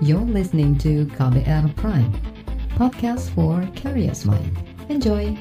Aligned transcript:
You're 0.00 0.24
listening 0.24 0.80
to 0.80 1.04
KBR 1.12 1.76
Prime, 1.76 2.08
podcast 2.72 3.28
for 3.36 3.60
curious 3.76 4.24
mind. 4.24 4.56
Enjoy! 4.88 5.36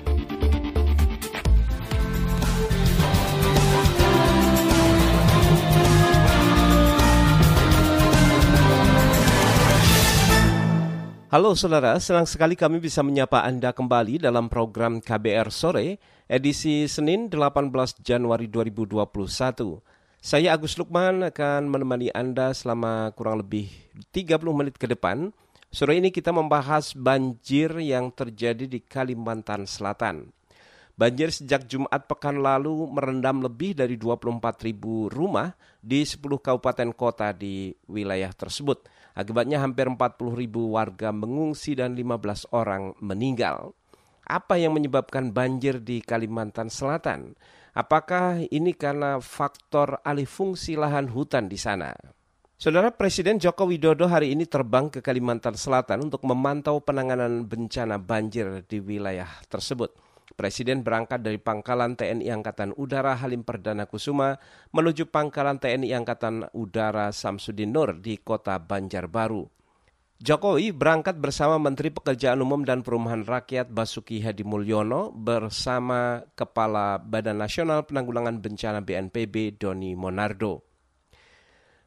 Halo 11.32 11.56
saudara, 11.56 11.96
senang 12.04 12.28
sekali 12.28 12.60
kami 12.60 12.84
bisa 12.84 13.00
menyapa 13.00 13.48
Anda 13.48 13.72
kembali 13.72 14.20
dalam 14.20 14.52
program 14.52 15.00
KBR 15.00 15.56
Sore, 15.56 16.04
edisi 16.28 16.84
Senin 16.92 17.32
18 17.32 18.04
Januari 18.04 18.52
2021. 18.52 19.99
Saya 20.20 20.52
Agus 20.52 20.76
Lukman 20.76 21.24
akan 21.24 21.72
menemani 21.72 22.12
Anda 22.12 22.52
selama 22.52 23.08
kurang 23.16 23.40
lebih 23.40 23.72
30 24.12 24.36
menit 24.52 24.76
ke 24.76 24.84
depan. 24.84 25.32
Sore 25.72 25.96
ini 25.96 26.12
kita 26.12 26.36
membahas 26.36 26.92
banjir 26.92 27.72
yang 27.80 28.12
terjadi 28.12 28.68
di 28.68 28.84
Kalimantan 28.84 29.64
Selatan. 29.64 30.28
Banjir 31.00 31.32
sejak 31.32 31.72
Jumat 31.72 32.04
pekan 32.12 32.44
lalu 32.44 32.84
merendam 32.92 33.40
lebih 33.40 33.80
dari 33.80 33.96
24 33.96 34.68
ribu 34.68 35.08
rumah 35.08 35.56
di 35.80 36.04
10 36.04 36.20
kabupaten 36.20 36.92
kota 36.92 37.32
di 37.32 37.72
wilayah 37.88 38.36
tersebut. 38.36 38.92
Akibatnya 39.16 39.64
hampir 39.64 39.88
40 39.88 40.36
ribu 40.36 40.76
warga 40.76 41.16
mengungsi 41.16 41.80
dan 41.80 41.96
15 41.96 42.52
orang 42.52 42.92
meninggal. 43.00 43.72
Apa 44.28 44.60
yang 44.60 44.76
menyebabkan 44.76 45.32
banjir 45.32 45.80
di 45.80 46.04
Kalimantan 46.04 46.68
Selatan? 46.68 47.40
Apakah 47.80 48.44
ini 48.52 48.76
karena 48.76 49.24
faktor 49.24 50.04
alih 50.04 50.28
fungsi 50.28 50.76
lahan 50.76 51.08
hutan 51.08 51.48
di 51.48 51.56
sana? 51.56 51.96
Saudara 52.60 52.92
Presiden 52.92 53.40
Joko 53.40 53.72
Widodo 53.72 54.04
hari 54.12 54.36
ini 54.36 54.44
terbang 54.44 54.92
ke 54.92 55.00
Kalimantan 55.00 55.56
Selatan 55.56 56.12
untuk 56.12 56.28
memantau 56.28 56.84
penanganan 56.84 57.48
bencana 57.48 57.96
banjir 57.96 58.68
di 58.68 58.84
wilayah 58.84 59.32
tersebut. 59.48 59.96
Presiden 60.36 60.84
berangkat 60.84 61.24
dari 61.24 61.40
Pangkalan 61.40 61.96
TNI 61.96 62.28
Angkatan 62.28 62.76
Udara 62.76 63.16
Halim 63.16 63.48
Perdana 63.48 63.88
Kusuma 63.88 64.36
menuju 64.76 65.08
Pangkalan 65.08 65.64
TNI 65.64 66.04
Angkatan 66.04 66.52
Udara 66.52 67.16
Samsudin 67.16 67.72
Nur 67.72 67.96
di 67.96 68.20
kota 68.20 68.60
Banjarbaru. 68.60 69.59
Jokowi 70.20 70.76
berangkat 70.76 71.16
bersama 71.16 71.56
Menteri 71.64 71.96
Pekerjaan 71.96 72.44
Umum 72.44 72.68
dan 72.68 72.84
Perumahan 72.84 73.24
Rakyat 73.24 73.72
Basuki 73.72 74.20
Hadi 74.20 74.44
Mulyono 74.44 75.16
bersama 75.16 76.28
Kepala 76.36 77.00
Badan 77.00 77.40
Nasional 77.40 77.88
Penanggulangan 77.88 78.44
Bencana 78.44 78.84
BNPB 78.84 79.56
Doni 79.56 79.96
Monardo. 79.96 80.60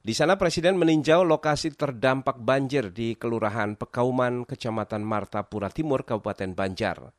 Di 0.00 0.16
sana 0.16 0.40
Presiden 0.40 0.80
meninjau 0.80 1.28
lokasi 1.28 1.76
terdampak 1.76 2.40
banjir 2.40 2.88
di 2.88 3.20
Kelurahan 3.20 3.76
Pekauman, 3.76 4.48
Kecamatan 4.48 5.04
Martapura 5.04 5.68
Timur, 5.68 6.08
Kabupaten 6.08 6.56
Banjar. 6.56 7.12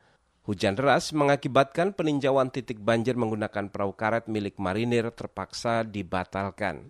Hujan 0.49 0.73
deras 0.73 1.13
mengakibatkan 1.13 1.93
peninjauan 1.93 2.49
titik 2.49 2.81
banjir 2.81 3.13
menggunakan 3.21 3.69
perahu 3.69 3.93
karet 3.93 4.25
milik 4.25 4.57
marinir 4.57 5.13
terpaksa 5.13 5.85
dibatalkan. 5.85 6.89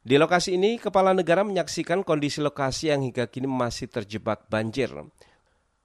Di 0.00 0.16
lokasi 0.16 0.56
ini, 0.56 0.80
Kepala 0.80 1.12
Negara 1.12 1.44
menyaksikan 1.44 2.00
kondisi 2.08 2.40
lokasi 2.40 2.88
yang 2.88 3.04
hingga 3.04 3.28
kini 3.28 3.44
masih 3.44 3.84
terjebak 3.84 4.48
banjir. 4.48 4.88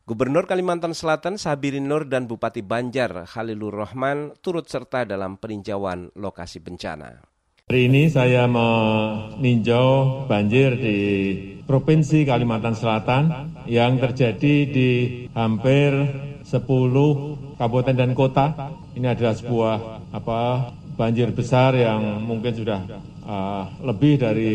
Gubernur 0.08 0.48
Kalimantan 0.48 0.96
Selatan 0.96 1.36
Sabirin 1.36 1.84
Nur 1.84 2.08
dan 2.08 2.24
Bupati 2.24 2.64
Banjar 2.64 3.28
Khalilur 3.28 3.76
Rahman 3.76 4.32
turut 4.40 4.72
serta 4.72 5.04
dalam 5.04 5.36
peninjauan 5.36 6.16
lokasi 6.16 6.64
bencana. 6.64 7.28
Hari 7.68 7.92
ini 7.92 8.08
saya 8.08 8.48
meninjau 8.48 10.24
banjir 10.32 10.80
di 10.80 10.98
Provinsi 11.68 12.24
Kalimantan 12.24 12.78
Selatan 12.80 13.52
yang 13.68 14.00
terjadi 14.00 14.56
di 14.64 14.90
hampir 15.36 15.92
10 16.48 16.56
kabupaten 17.60 17.96
dan 18.00 18.16
kota. 18.16 18.72
Ini 18.96 19.12
adalah 19.12 19.36
sebuah 19.36 19.76
apa 20.16 20.72
banjir 20.96 21.36
besar 21.36 21.76
yang 21.76 22.24
mungkin 22.24 22.56
sudah 22.56 22.80
lebih 23.82 24.22
dari 24.22 24.54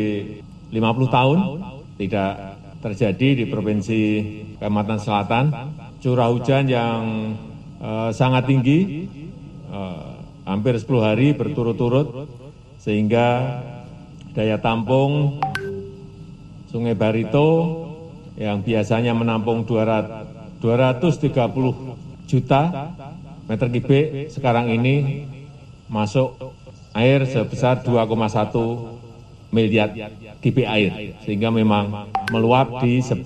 50 0.70 1.10
tahun 1.10 1.38
tidak 1.98 2.32
terjadi 2.80 3.28
di 3.42 3.44
Provinsi 3.50 4.00
Kalimantan 4.56 5.00
Selatan. 5.02 5.44
Curah 6.00 6.32
hujan 6.32 6.64
yang 6.64 7.00
uh, 7.76 8.08
sangat 8.08 8.48
tinggi, 8.48 9.04
uh, 9.68 10.16
hampir 10.48 10.80
10 10.80 10.88
hari 11.04 11.36
berturut-turut, 11.36 12.24
sehingga 12.80 13.60
daya 14.32 14.56
tampung 14.56 15.42
Sungai 16.72 16.96
Barito 16.96 17.84
yang 18.40 18.64
biasanya 18.64 19.12
menampung 19.12 19.68
200 19.68 20.30
230 20.60 22.28
juta 22.28 22.92
meter 23.48 23.68
kubik 23.72 24.28
sekarang 24.28 24.68
ini 24.70 25.24
masuk 25.88 26.36
air 26.94 27.22
sebesar 27.26 27.86
2,1 27.86 29.50
miliar 29.50 29.90
kubik 30.38 30.66
air 30.66 31.18
sehingga 31.26 31.50
memang 31.50 32.10
meluap 32.30 32.82
di 32.82 33.02
10 33.02 33.18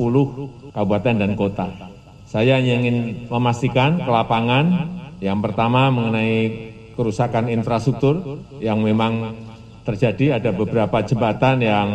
kabupaten 0.72 1.14
dan 1.20 1.32
kota. 1.36 1.68
Saya 2.24 2.58
ingin 2.58 3.28
memastikan 3.30 4.00
ke 4.00 4.10
lapangan 4.10 4.90
yang 5.22 5.38
pertama 5.38 5.92
mengenai 5.92 6.72
kerusakan 6.96 7.52
infrastruktur 7.52 8.42
yang 8.58 8.82
memang 8.82 9.36
terjadi 9.84 10.40
ada 10.40 10.50
beberapa 10.50 11.04
jembatan 11.04 11.60
yang 11.60 11.88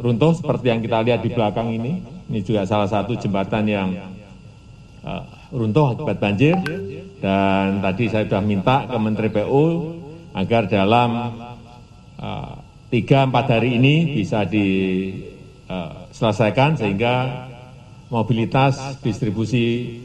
runtuh 0.00 0.32
seperti 0.38 0.66
yang 0.72 0.80
kita 0.80 0.98
lihat 1.04 1.20
di 1.20 1.30
belakang 1.34 1.68
ini. 1.74 2.00
Ini 2.30 2.40
juga 2.46 2.62
salah 2.62 2.86
satu 2.86 3.18
jembatan 3.18 3.66
yang 3.66 3.88
uh, 5.02 5.22
runtuh 5.50 5.98
akibat 5.98 6.22
banjir 6.22 6.54
dan 7.18 7.82
tadi 7.82 8.06
saya 8.06 8.24
sudah 8.24 8.42
minta 8.46 8.86
ke 8.86 8.96
Menteri 8.96 9.28
PU 9.34 9.64
agar 10.34 10.66
dalam 10.70 11.10
uh, 12.20 12.54
tiga 12.90 13.22
empat 13.26 13.50
hari 13.58 13.74
ini 13.78 14.06
bisa 14.18 14.44
diselesaikan 14.46 16.72
uh, 16.74 16.78
sehingga 16.78 17.46
mobilitas 18.10 18.98
distribusi 19.00 20.00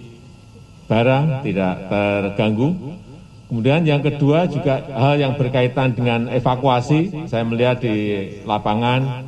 barang 0.86 1.42
tidak 1.42 1.90
terganggu. 1.90 2.76
Kemudian 3.46 3.86
yang 3.86 4.02
kedua 4.02 4.50
juga 4.50 4.82
hal 4.90 5.22
yang 5.22 5.38
berkaitan 5.38 5.94
dengan 5.94 6.26
evakuasi, 6.34 7.30
saya 7.30 7.46
melihat 7.46 7.78
di 7.82 8.26
lapangan 8.42 9.22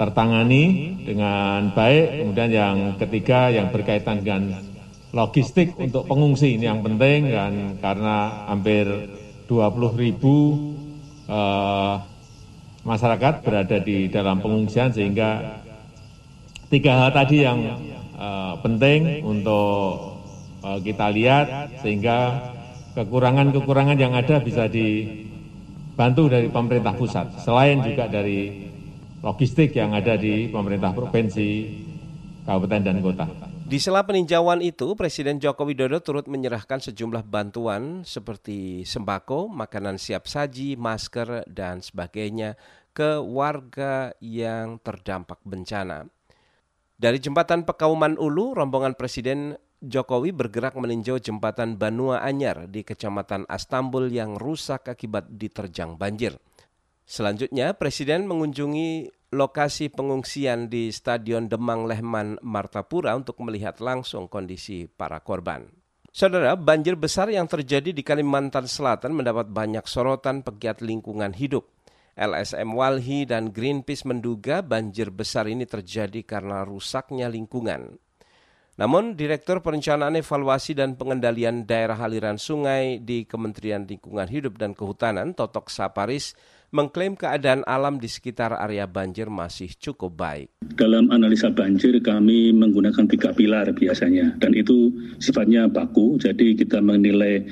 tertangani 0.00 0.96
dengan 1.04 1.68
baik. 1.76 2.24
Kemudian 2.24 2.48
yang 2.48 2.96
ketiga 2.96 3.52
yang 3.52 3.68
berkaitan 3.68 4.24
dengan 4.24 4.56
logistik 5.12 5.76
untuk 5.76 6.08
pengungsi 6.08 6.56
ini 6.56 6.64
yang 6.64 6.80
penting 6.80 7.28
dan 7.28 7.76
karena 7.82 8.48
hampir 8.48 8.88
20 9.50 9.98
ribu 9.98 10.34
uh, 11.26 11.98
masyarakat 12.86 13.42
berada 13.42 13.82
di 13.82 14.06
dalam 14.06 14.38
pengungsian 14.38 14.94
sehingga 14.94 15.58
tiga 16.70 17.02
hal 17.02 17.10
tadi 17.10 17.42
yang 17.42 17.58
uh, 18.14 18.54
penting 18.62 19.26
untuk 19.26 20.22
uh, 20.62 20.78
kita 20.78 21.10
lihat 21.10 21.74
sehingga 21.82 22.46
kekurangan-kekurangan 22.94 23.98
yang 23.98 24.14
ada 24.14 24.38
bisa 24.38 24.70
dibantu 24.70 26.30
dari 26.30 26.46
pemerintah 26.46 26.94
pusat 26.94 27.42
selain 27.42 27.82
juga 27.82 28.06
dari 28.06 28.70
logistik 29.18 29.74
yang 29.74 29.98
ada 29.98 30.14
di 30.14 30.46
pemerintah 30.46 30.94
provinsi, 30.94 31.50
kabupaten, 32.46 32.80
dan 32.86 33.02
kota. 33.02 33.49
Di 33.70 33.78
sela 33.78 34.02
peninjauan 34.02 34.66
itu, 34.66 34.98
Presiden 34.98 35.38
Joko 35.38 35.62
Widodo 35.62 36.02
turut 36.02 36.26
menyerahkan 36.26 36.82
sejumlah 36.82 37.22
bantuan 37.22 38.02
seperti 38.02 38.82
sembako, 38.82 39.46
makanan 39.46 39.94
siap 39.94 40.26
saji, 40.26 40.74
masker, 40.74 41.46
dan 41.46 41.78
sebagainya 41.78 42.58
ke 42.90 43.22
warga 43.22 44.10
yang 44.18 44.82
terdampak 44.82 45.38
bencana. 45.46 46.02
Dari 46.98 47.22
jembatan 47.22 47.62
Pekauman 47.62 48.18
Ulu, 48.18 48.58
rombongan 48.58 48.98
Presiden 48.98 49.54
Jokowi 49.78 50.34
bergerak 50.34 50.74
meninjau 50.74 51.22
jembatan 51.22 51.78
Banua 51.78 52.26
Anyar 52.26 52.66
di 52.66 52.82
Kecamatan 52.82 53.46
Astambul 53.46 54.10
yang 54.10 54.34
rusak 54.34 54.90
akibat 54.90 55.30
diterjang 55.30 55.94
banjir. 55.94 56.34
Selanjutnya, 57.06 57.78
Presiden 57.78 58.26
mengunjungi 58.26 59.19
lokasi 59.30 59.94
pengungsian 59.94 60.66
di 60.66 60.90
Stadion 60.90 61.46
Demang 61.46 61.86
Lehman 61.86 62.38
Martapura 62.42 63.14
untuk 63.14 63.38
melihat 63.46 63.78
langsung 63.78 64.26
kondisi 64.26 64.90
para 64.90 65.22
korban. 65.22 65.70
Saudara, 66.10 66.58
banjir 66.58 66.98
besar 66.98 67.30
yang 67.30 67.46
terjadi 67.46 67.94
di 67.94 68.02
Kalimantan 68.02 68.66
Selatan 68.66 69.14
mendapat 69.14 69.46
banyak 69.46 69.86
sorotan 69.86 70.42
pegiat 70.42 70.82
lingkungan 70.82 71.30
hidup. 71.30 71.70
LSM 72.18 72.74
Walhi 72.74 73.22
dan 73.22 73.54
Greenpeace 73.54 74.02
menduga 74.02 74.58
banjir 74.66 75.14
besar 75.14 75.46
ini 75.46 75.62
terjadi 75.70 76.26
karena 76.26 76.66
rusaknya 76.66 77.30
lingkungan. 77.30 77.94
Namun, 78.74 79.14
Direktur 79.14 79.62
Perencanaan 79.62 80.18
Evaluasi 80.18 80.74
dan 80.74 80.96
Pengendalian 80.96 81.68
Daerah 81.68 82.00
Aliran 82.00 82.40
Sungai 82.40 82.98
di 82.98 83.28
Kementerian 83.28 83.86
Lingkungan 83.86 84.26
Hidup 84.26 84.56
dan 84.58 84.72
Kehutanan, 84.72 85.36
Totok 85.36 85.68
Saparis, 85.68 86.32
mengklaim 86.70 87.18
keadaan 87.18 87.66
alam 87.66 87.98
di 87.98 88.06
sekitar 88.06 88.54
area 88.54 88.86
banjir 88.86 89.26
masih 89.26 89.74
cukup 89.74 90.14
baik. 90.14 90.48
Dalam 90.78 91.10
analisa 91.10 91.50
banjir 91.50 91.98
kami 91.98 92.54
menggunakan 92.54 93.10
tiga 93.10 93.34
pilar 93.34 93.66
biasanya 93.74 94.38
dan 94.38 94.54
itu 94.54 94.94
sifatnya 95.18 95.66
baku. 95.66 96.14
Jadi 96.22 96.54
kita 96.54 96.78
menilai 96.78 97.42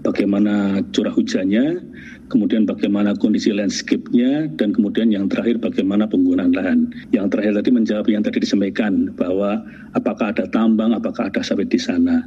bagaimana 0.00 0.78
curah 0.94 1.10
hujannya, 1.10 1.82
kemudian 2.30 2.70
bagaimana 2.70 3.18
kondisi 3.18 3.50
landscape-nya, 3.50 4.46
dan 4.54 4.70
kemudian 4.70 5.10
yang 5.10 5.26
terakhir 5.26 5.58
bagaimana 5.58 6.06
penggunaan 6.06 6.54
lahan. 6.54 6.88
Yang 7.10 7.34
terakhir 7.34 7.52
tadi 7.58 7.70
menjawab 7.74 8.06
yang 8.06 8.22
tadi 8.22 8.38
disampaikan 8.46 9.10
bahwa 9.18 9.58
apakah 9.98 10.30
ada 10.30 10.46
tambang, 10.48 10.94
apakah 10.94 11.28
ada 11.28 11.42
sawit 11.42 11.66
di 11.66 11.82
sana. 11.82 12.22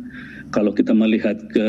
Kalau 0.51 0.75
kita 0.75 0.91
melihat 0.91 1.39
ke 1.55 1.67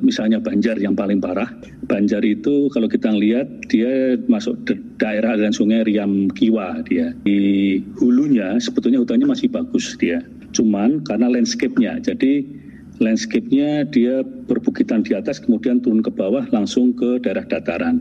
misalnya 0.00 0.40
Banjar 0.40 0.80
yang 0.80 0.96
paling 0.96 1.20
parah, 1.20 1.52
Banjar 1.84 2.24
itu 2.24 2.72
kalau 2.72 2.88
kita 2.88 3.12
lihat 3.12 3.68
dia 3.68 4.16
masuk 4.32 4.56
daerah 4.96 5.36
dan 5.36 5.52
sungai 5.52 5.84
Riam 5.84 6.32
Kiwa 6.32 6.80
dia. 6.88 7.12
Di 7.28 7.78
hulunya 8.00 8.56
sebetulnya 8.56 9.04
hutannya 9.04 9.28
masih 9.28 9.52
bagus 9.52 9.92
dia. 10.00 10.24
Cuman 10.56 11.04
karena 11.04 11.28
landscape-nya, 11.28 12.00
jadi 12.00 12.48
landscape-nya 12.96 13.84
dia 13.92 14.24
berbukitan 14.24 15.04
di 15.04 15.12
atas 15.12 15.38
kemudian 15.44 15.84
turun 15.84 16.00
ke 16.00 16.08
bawah 16.08 16.48
langsung 16.48 16.96
ke 16.96 17.20
daerah 17.20 17.44
dataran. 17.44 18.00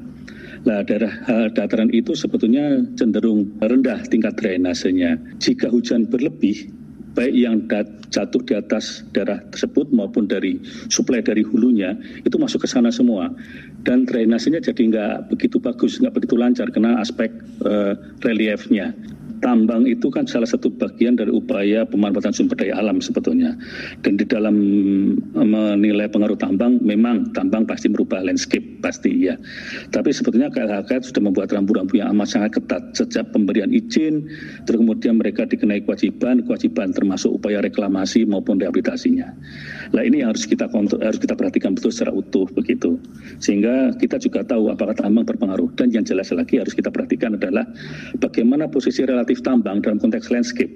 Nah, 0.64 0.82
daerah 0.88 1.12
uh, 1.28 1.48
dataran 1.52 1.92
itu 1.94 2.16
sebetulnya 2.16 2.82
cenderung 2.96 3.52
rendah 3.60 4.04
tingkat 4.10 4.40
drainasenya. 4.40 5.20
Jika 5.38 5.70
hujan 5.70 6.10
berlebih, 6.10 6.72
baik 7.18 7.34
yang 7.34 7.66
jatuh 8.14 8.42
di 8.46 8.54
atas 8.54 9.02
daerah 9.10 9.42
tersebut 9.50 9.90
maupun 9.90 10.30
dari 10.30 10.62
suplai 10.94 11.26
dari 11.26 11.42
hulunya 11.42 11.98
itu 12.22 12.38
masuk 12.38 12.64
ke 12.64 12.70
sana 12.70 12.94
semua. 12.94 13.34
Dan 13.82 14.06
drainasenya 14.06 14.62
jadi 14.62 14.82
nggak 14.94 15.34
begitu 15.34 15.58
bagus 15.58 15.98
nggak 15.98 16.14
begitu 16.14 16.38
lancar 16.38 16.70
karena 16.70 17.02
aspek 17.02 17.34
uh, 17.66 17.98
reliefnya 18.22 18.94
tambang 19.40 19.86
itu 19.86 20.08
kan 20.10 20.26
salah 20.26 20.48
satu 20.48 20.72
bagian 20.74 21.18
dari 21.18 21.30
upaya 21.30 21.84
pemanfaatan 21.84 22.34
sumber 22.34 22.56
daya 22.58 22.80
alam 22.80 23.04
sebetulnya. 23.04 23.58
Dan 24.06 24.16
di 24.16 24.26
dalam 24.26 24.56
eh, 25.18 25.48
menilai 25.48 26.08
pengaruh 26.08 26.40
tambang, 26.40 26.80
memang 26.80 27.34
tambang 27.36 27.68
pasti 27.68 27.92
merubah 27.92 28.24
landscape, 28.24 28.80
pasti 28.80 29.28
ya. 29.28 29.36
Tapi 29.92 30.10
sebetulnya 30.14 30.48
KLHK 30.54 31.12
sudah 31.12 31.22
membuat 31.28 31.52
rambu-rambu 31.52 32.00
yang 32.00 32.14
amat 32.16 32.28
sangat 32.32 32.62
ketat 32.62 32.84
sejak 32.96 33.30
pemberian 33.36 33.70
izin, 33.74 34.28
terus 34.64 34.80
kemudian 34.80 35.20
mereka 35.20 35.44
dikenai 35.44 35.84
kewajiban, 35.84 36.46
kewajiban 36.48 36.96
termasuk 36.96 37.34
upaya 37.36 37.60
reklamasi 37.60 38.24
maupun 38.24 38.58
rehabilitasinya. 38.58 39.28
Nah 39.92 40.02
ini 40.04 40.24
yang 40.24 40.32
harus 40.32 40.48
kita 40.48 40.72
kontrol, 40.72 41.04
harus 41.04 41.20
kita 41.20 41.36
perhatikan 41.36 41.76
betul 41.76 41.92
secara 41.92 42.16
utuh 42.16 42.48
begitu. 42.56 42.96
Sehingga 43.44 43.92
kita 44.00 44.16
juga 44.22 44.48
tahu 44.48 44.72
apakah 44.72 44.96
tambang 44.96 45.28
berpengaruh. 45.28 45.76
Dan 45.76 45.92
yang 45.92 46.08
jelas 46.08 46.32
lagi 46.32 46.58
harus 46.58 46.72
kita 46.72 46.88
perhatikan 46.88 47.36
adalah 47.36 47.68
bagaimana 48.18 48.72
posisi 48.72 49.04
relatif 49.04 49.27
relatif 49.28 49.44
tambang 49.44 49.84
dalam 49.84 50.00
konteks 50.00 50.32
landscape. 50.32 50.72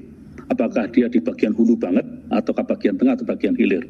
Apakah 0.51 0.91
dia 0.91 1.07
di 1.07 1.23
bagian 1.23 1.55
hulu 1.55 1.79
banget, 1.79 2.03
ataukah 2.27 2.67
bagian 2.75 2.99
tengah 2.99 3.15
atau 3.15 3.23
bagian 3.23 3.55
hilir. 3.55 3.87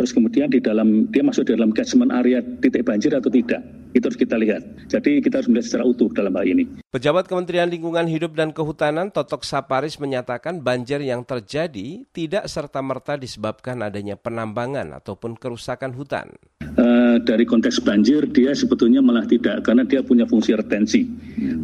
Terus 0.00 0.16
kemudian 0.16 0.48
di 0.48 0.56
dalam 0.56 1.04
dia 1.12 1.20
masuk 1.20 1.44
di 1.44 1.52
dalam 1.52 1.76
catchment 1.76 2.08
area 2.08 2.40
titik 2.64 2.88
banjir 2.88 3.12
atau 3.12 3.28
tidak. 3.28 3.60
Itu 3.92 4.08
harus 4.08 4.16
kita 4.16 4.40
lihat. 4.40 4.64
Jadi 4.88 5.20
kita 5.20 5.44
harus 5.44 5.52
melihat 5.52 5.66
secara 5.68 5.84
utuh 5.84 6.08
dalam 6.16 6.32
hal 6.32 6.48
ini. 6.48 6.64
Pejabat 6.88 7.28
Kementerian 7.28 7.68
Lingkungan 7.68 8.08
Hidup 8.08 8.32
dan 8.32 8.56
Kehutanan 8.56 9.12
Totok 9.12 9.44
Saparis 9.44 10.00
menyatakan 10.00 10.64
banjir 10.64 11.04
yang 11.04 11.20
terjadi 11.20 12.08
tidak 12.16 12.48
serta-merta 12.48 13.20
disebabkan 13.20 13.84
adanya 13.84 14.16
penambangan 14.16 14.96
ataupun 14.96 15.36
kerusakan 15.36 15.92
hutan. 15.92 16.32
Uh, 16.80 16.89
dari 17.18 17.42
konteks 17.42 17.82
banjir 17.82 18.28
dia 18.30 18.54
sebetulnya 18.54 19.02
malah 19.02 19.26
tidak 19.26 19.66
karena 19.66 19.82
dia 19.82 20.04
punya 20.04 20.28
fungsi 20.28 20.54
retensi. 20.54 21.02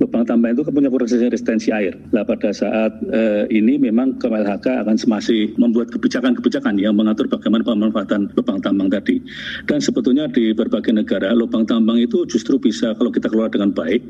Lubang 0.00 0.26
tambang 0.26 0.56
itu 0.56 0.66
kan 0.66 0.72
punya 0.72 0.90
fungsi 0.90 1.22
retensi 1.22 1.70
air. 1.70 1.94
Nah 2.10 2.26
pada 2.26 2.50
saat 2.50 2.96
uh, 3.06 3.44
ini 3.52 3.78
memang 3.78 4.18
KLHK 4.18 4.82
akan 4.82 4.96
masih 5.06 5.54
membuat 5.60 5.92
kebijakan-kebijakan 5.94 6.80
yang 6.80 6.96
mengatur 6.96 7.30
bagaimana 7.30 7.62
pemanfaatan 7.62 8.32
lubang 8.34 8.58
tambang 8.58 8.88
tadi. 8.90 9.22
Dan 9.68 9.78
sebetulnya 9.78 10.26
di 10.26 10.50
berbagai 10.56 10.90
negara 10.90 11.30
lubang 11.36 11.68
tambang 11.68 12.00
itu 12.00 12.26
justru 12.26 12.56
bisa 12.58 12.96
kalau 12.96 13.12
kita 13.12 13.30
kelola 13.30 13.52
dengan 13.52 13.70
baik, 13.70 14.02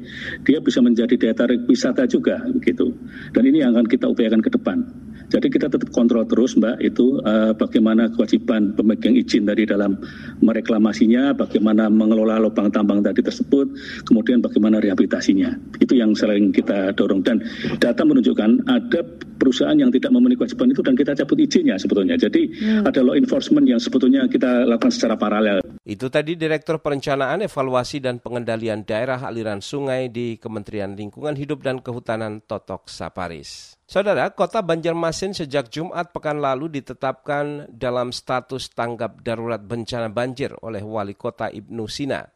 dia 0.47 0.63
bisa 0.63 0.81
menjadi 0.81 1.19
daya 1.19 1.35
tarik 1.35 1.67
wisata 1.67 2.07
juga 2.07 2.41
begitu. 2.49 2.95
Dan 3.35 3.43
ini 3.51 3.61
yang 3.61 3.75
akan 3.75 3.91
kita 3.91 4.07
upayakan 4.07 4.41
ke 4.41 4.51
depan. 4.55 4.87
Jadi 5.27 5.47
kita 5.51 5.67
tetap 5.67 5.91
kontrol 5.91 6.23
terus 6.27 6.55
Mbak 6.55 6.77
itu 6.83 7.19
uh, 7.23 7.53
bagaimana 7.57 8.11
kewajiban 8.15 8.75
pemegang 8.79 9.19
izin 9.19 9.47
dari 9.47 9.67
dalam 9.67 9.99
mereklamasinya, 10.43 11.35
bagaimana 11.35 11.91
mengelola 11.91 12.39
lubang 12.39 12.71
tambang 12.71 13.03
tadi 13.03 13.23
tersebut, 13.23 13.67
kemudian 14.07 14.39
bagaimana 14.39 14.79
rehabilitasinya. 14.79 15.79
Itu 15.83 15.99
yang 15.99 16.15
sering 16.15 16.55
kita 16.55 16.95
dorong 16.95 17.27
dan 17.27 17.43
data 17.83 18.03
menunjukkan 18.07 18.71
ada 18.71 19.01
perusahaan 19.37 19.77
yang 19.77 19.93
tidak 19.93 20.11
memenuhi 20.15 20.41
kewajiban 20.41 20.73
itu 20.73 20.83
dan 20.83 20.95
kita 20.97 21.13
cabut 21.13 21.39
izinnya 21.43 21.77
sebetulnya. 21.77 22.17
Jadi 22.17 22.49
hmm. 22.49 22.89
ada 22.89 23.01
law 23.05 23.15
enforcement 23.15 23.69
yang 23.69 23.79
sebetulnya 23.83 24.25
kita 24.27 24.65
lakukan 24.65 24.93
secara 24.93 25.15
paralel. 25.21 25.61
Itu 25.87 26.11
tadi 26.11 26.35
Direktur 26.35 26.83
Perencanaan, 26.83 27.45
Evaluasi 27.47 28.03
dan 28.03 28.19
Pengendalian 28.19 28.83
Daerah 28.83 29.23
Aliran 29.23 29.63
Sungai 29.63 30.11
di 30.11 30.41
Kementerian 30.41 30.97
Lingkungan 30.99 31.39
Hidup 31.39 31.63
dan 31.63 31.79
Kehutanan 31.79 32.43
Totok 32.43 32.91
Saparis. 32.91 33.76
Saudara, 33.87 34.35
kota 34.35 34.67
Banjarmasin 34.67 35.31
sejak 35.31 35.71
Jumat 35.71 36.11
pekan 36.11 36.43
lalu 36.43 36.67
ditetapkan 36.67 37.71
dalam 37.71 38.11
status 38.11 38.67
tanggap 38.75 39.23
darurat 39.23 39.63
bencana 39.63 40.11
banjir 40.11 40.51
oleh 40.59 40.83
Wali 40.83 41.15
Kota 41.15 41.47
Ibnu 41.55 41.87
Sina. 41.87 42.27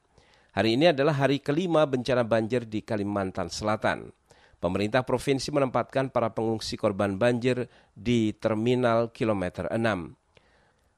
Hari 0.54 0.78
ini 0.78 0.94
adalah 0.94 1.18
hari 1.18 1.42
kelima 1.42 1.82
bencana 1.90 2.22
banjir 2.22 2.70
di 2.70 2.86
Kalimantan 2.86 3.50
Selatan. 3.50 4.14
Pemerintah 4.62 5.02
provinsi 5.02 5.50
menempatkan 5.50 6.14
para 6.14 6.30
pengungsi 6.30 6.78
korban 6.78 7.18
banjir 7.18 7.66
di 7.98 8.30
Terminal 8.38 9.10
Kilometer 9.10 9.66
6. 9.74 9.82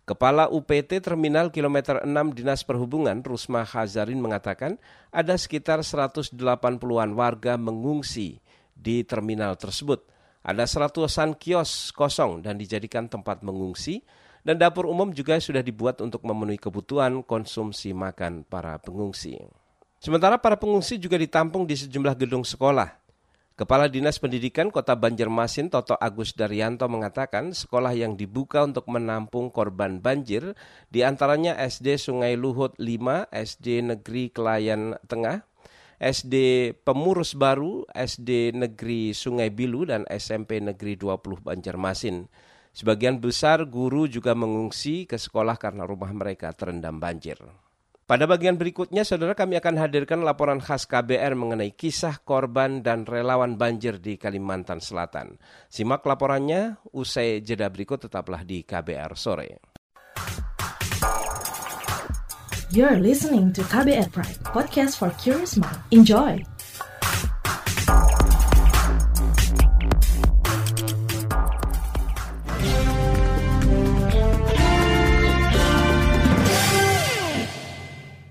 Kepala 0.05 0.53
UPT 0.53 1.01
Terminal 1.01 1.49
Kilometer 1.49 2.05
6 2.05 2.13
Dinas 2.37 2.61
Perhubungan 2.61 3.25
Rusma 3.25 3.65
Hazarin 3.65 4.21
mengatakan 4.21 4.77
ada 5.17 5.33
sekitar 5.33 5.81
180-an 5.81 7.17
warga 7.17 7.57
mengungsi 7.57 8.37
di 8.77 9.01
terminal 9.09 9.57
tersebut 9.57 10.12
ada 10.43 10.67
seratusan 10.67 11.39
kios 11.39 11.95
kosong 11.95 12.43
dan 12.43 12.59
dijadikan 12.59 13.07
tempat 13.07 13.47
mengungsi, 13.47 14.03
dan 14.43 14.59
dapur 14.59 14.91
umum 14.91 15.15
juga 15.15 15.39
sudah 15.39 15.63
dibuat 15.63 16.03
untuk 16.03 16.27
memenuhi 16.27 16.59
kebutuhan 16.59 17.23
konsumsi 17.23 17.95
makan 17.95 18.43
para 18.43 18.75
pengungsi. 18.83 19.39
Sementara 20.03 20.35
para 20.35 20.59
pengungsi 20.59 20.99
juga 20.99 21.15
ditampung 21.15 21.63
di 21.63 21.79
sejumlah 21.79 22.19
gedung 22.19 22.43
sekolah. 22.43 23.03
Kepala 23.53 23.87
Dinas 23.87 24.19
Pendidikan 24.19 24.73
Kota 24.73 24.99
Banjarmasin 24.99 25.71
Toto 25.71 25.95
Agus 25.95 26.35
Daryanto 26.35 26.89
mengatakan 26.91 27.55
sekolah 27.55 27.95
yang 27.95 28.19
dibuka 28.19 28.67
untuk 28.67 28.91
menampung 28.91 29.53
korban 29.53 30.03
banjir 30.03 30.59
di 30.91 31.07
antaranya 31.07 31.55
SD 31.55 32.01
Sungai 32.01 32.35
Luhut 32.35 32.75
5, 32.81 33.31
SD 33.31 33.87
Negeri 33.87 34.33
Kelayan 34.35 34.99
Tengah, 35.07 35.47
SD 36.03 36.35
Pemurus 36.83 37.39
Baru, 37.39 37.87
SD 37.95 38.59
Negeri 38.59 39.15
Sungai 39.15 39.55
Bilu, 39.55 39.87
dan 39.87 40.03
SMP 40.11 40.59
Negeri 40.59 40.99
20 40.99 41.47
Banjarmasin. 41.47 42.27
Sebagian 42.75 43.23
besar 43.23 43.63
guru 43.71 44.11
juga 44.11 44.35
mengungsi 44.35 45.07
ke 45.07 45.15
sekolah 45.15 45.55
karena 45.63 45.87
rumah 45.87 46.11
mereka 46.11 46.51
terendam 46.51 46.99
banjir. 46.99 47.39
Pada 48.03 48.27
bagian 48.27 48.59
berikutnya, 48.59 49.07
saudara 49.07 49.39
kami 49.39 49.57
akan 49.63 49.79
hadirkan 49.79 50.27
laporan 50.27 50.59
khas 50.59 50.91
KBR 50.91 51.39
mengenai 51.39 51.71
kisah 51.71 52.19
korban 52.27 52.83
dan 52.83 53.07
relawan 53.07 53.55
banjir 53.55 54.03
di 54.03 54.19
Kalimantan 54.19 54.83
Selatan. 54.83 55.39
Simak 55.71 56.03
laporannya 56.03 56.83
usai 56.91 57.41
jeda 57.47 57.71
berikut 57.71 58.11
tetaplah 58.11 58.43
di 58.43 58.67
KBR 58.67 59.15
sore. 59.15 59.72
You're 62.73 62.97
listening 62.97 63.53
to 63.53 63.61
KBR 63.69 64.09
Pride, 64.17 64.41
podcast 64.49 64.97
for 64.97 65.13
curious 65.21 65.61
mind. 65.61 65.77
Enjoy! 65.93 66.41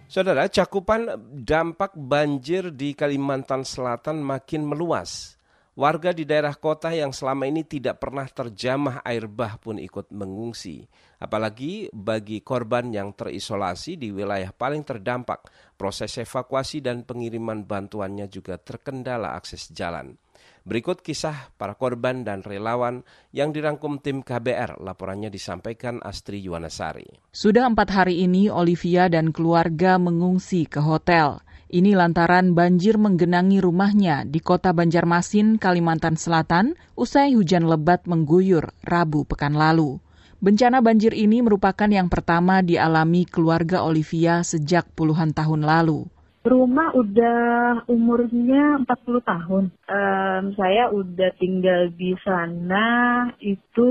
Saudara, 0.10 0.50
cakupan 0.50 1.21
dampak 1.45 1.93
banjir 1.93 2.74
di 2.74 2.98
Kalimantan 2.98 3.62
Selatan 3.62 4.25
makin 4.25 4.65
meluas. 4.65 5.38
Warga 5.71 6.11
di 6.11 6.27
daerah 6.27 6.51
kota 6.59 6.91
yang 6.91 7.15
selama 7.15 7.47
ini 7.47 7.63
tidak 7.63 8.03
pernah 8.03 8.27
terjamah 8.27 8.99
air 9.07 9.23
bah 9.31 9.55
pun 9.55 9.79
ikut 9.79 10.11
mengungsi. 10.11 10.83
Apalagi 11.15 11.87
bagi 11.95 12.43
korban 12.43 12.91
yang 12.91 13.15
terisolasi 13.15 13.95
di 13.95 14.11
wilayah 14.11 14.51
paling 14.51 14.83
terdampak, 14.83 15.47
proses 15.79 16.11
evakuasi 16.19 16.83
dan 16.83 17.07
pengiriman 17.07 17.63
bantuannya 17.63 18.27
juga 18.27 18.59
terkendala 18.59 19.31
akses 19.31 19.71
jalan. 19.71 20.19
Berikut 20.61 20.99
kisah 20.99 21.55
para 21.55 21.79
korban 21.79 22.27
dan 22.27 22.43
relawan 22.43 23.07
yang 23.31 23.55
dirangkum 23.55 24.03
tim 24.03 24.21
KBR. 24.21 24.83
Laporannya 24.83 25.31
disampaikan 25.31 26.03
Astri 26.03 26.43
Yuwanasari. 26.43 27.31
Sudah 27.31 27.65
empat 27.65 27.95
hari 27.95 28.27
ini 28.27 28.51
Olivia 28.51 29.07
dan 29.07 29.31
keluarga 29.31 29.95
mengungsi 29.95 30.67
ke 30.67 30.83
hotel. 30.83 31.39
Ini 31.71 31.95
lantaran 31.95 32.51
banjir 32.51 32.99
menggenangi 32.99 33.63
rumahnya 33.63 34.27
di 34.27 34.43
kota 34.43 34.75
Banjarmasin, 34.75 35.55
Kalimantan 35.55 36.19
Selatan, 36.19 36.75
usai 36.99 37.31
hujan 37.31 37.63
lebat 37.63 38.03
mengguyur 38.11 38.75
Rabu 38.83 39.23
pekan 39.23 39.55
lalu. 39.55 40.03
Bencana 40.43 40.83
banjir 40.83 41.15
ini 41.15 41.39
merupakan 41.39 41.87
yang 41.87 42.11
pertama 42.11 42.59
dialami 42.59 43.23
keluarga 43.23 43.87
Olivia 43.87 44.43
sejak 44.43 44.91
puluhan 44.99 45.31
tahun 45.31 45.63
lalu. 45.63 46.11
Rumah 46.43 46.91
udah 46.91 47.39
umurnya 47.87 48.83
40 48.83 49.23
tahun. 49.23 49.63
Um, 49.71 50.43
saya 50.59 50.91
udah 50.91 51.31
tinggal 51.39 51.87
di 51.95 52.19
sana 52.19 52.87
itu 53.39 53.89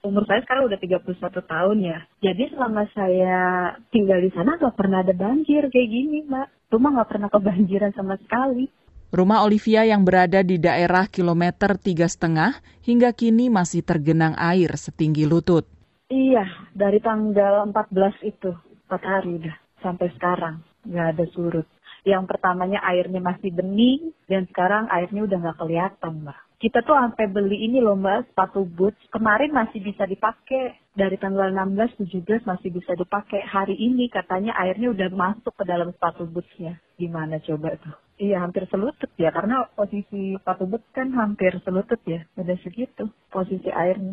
umur 0.00 0.24
saya 0.24 0.40
sekarang 0.44 0.68
udah 0.68 0.78
31 0.80 1.44
tahun 1.44 1.78
ya. 1.84 1.98
Jadi 2.24 2.42
selama 2.52 2.82
saya 2.92 3.36
tinggal 3.92 4.20
di 4.24 4.30
sana 4.32 4.56
nggak 4.56 4.76
pernah 4.76 5.04
ada 5.04 5.12
banjir 5.12 5.68
kayak 5.68 5.90
gini, 5.90 6.24
Mbak. 6.24 6.72
Rumah 6.72 6.90
nggak 6.96 7.10
pernah 7.10 7.28
kebanjiran 7.28 7.92
sama 7.92 8.14
sekali. 8.20 8.70
Rumah 9.10 9.42
Olivia 9.42 9.82
yang 9.82 10.06
berada 10.06 10.40
di 10.46 10.56
daerah 10.62 11.10
kilometer 11.10 11.74
tiga 11.74 12.06
setengah 12.06 12.62
hingga 12.86 13.10
kini 13.10 13.50
masih 13.50 13.82
tergenang 13.82 14.38
air 14.38 14.70
setinggi 14.78 15.26
lutut. 15.26 15.66
Iya, 16.10 16.46
dari 16.74 17.02
tanggal 17.02 17.66
14 17.70 18.22
itu, 18.22 18.50
4 18.86 19.02
hari 19.02 19.30
udah, 19.42 19.56
sampai 19.82 20.14
sekarang, 20.14 20.62
nggak 20.86 21.06
ada 21.14 21.24
surut. 21.34 21.66
Yang 22.06 22.22
pertamanya 22.30 22.82
airnya 22.86 23.18
masih 23.18 23.50
bening, 23.50 24.14
dan 24.30 24.46
sekarang 24.50 24.86
airnya 24.90 25.26
udah 25.26 25.38
nggak 25.42 25.58
kelihatan, 25.58 26.12
Mbak 26.22 26.49
kita 26.60 26.84
tuh 26.84 26.92
sampai 26.92 27.24
beli 27.32 27.64
ini 27.64 27.80
loh 27.80 27.96
mbak 27.96 28.30
sepatu 28.30 28.68
boots. 28.68 29.00
Kemarin 29.08 29.50
masih 29.56 29.80
bisa 29.80 30.04
dipakai. 30.04 30.76
Dari 30.92 31.16
tanggal 31.16 31.48
16 31.48 32.04
17 32.04 32.44
masih 32.44 32.68
bisa 32.76 32.92
dipakai. 32.92 33.40
Hari 33.40 33.72
ini 33.72 34.12
katanya 34.12 34.52
airnya 34.60 34.92
udah 34.92 35.08
masuk 35.08 35.56
ke 35.56 35.64
dalam 35.64 35.88
sepatu 35.96 36.28
bootsnya. 36.28 36.76
Gimana 37.00 37.40
coba 37.40 37.72
tuh? 37.80 37.96
Iya 38.20 38.44
hampir 38.44 38.68
selutut 38.68 39.08
ya 39.16 39.32
karena 39.32 39.64
posisi 39.72 40.36
sepatu 40.36 40.68
boots 40.68 40.84
kan 40.92 41.08
hampir 41.16 41.56
selutut 41.64 41.98
ya. 42.04 42.28
Udah 42.36 42.56
segitu 42.60 43.08
posisi 43.32 43.72
airnya. 43.72 44.12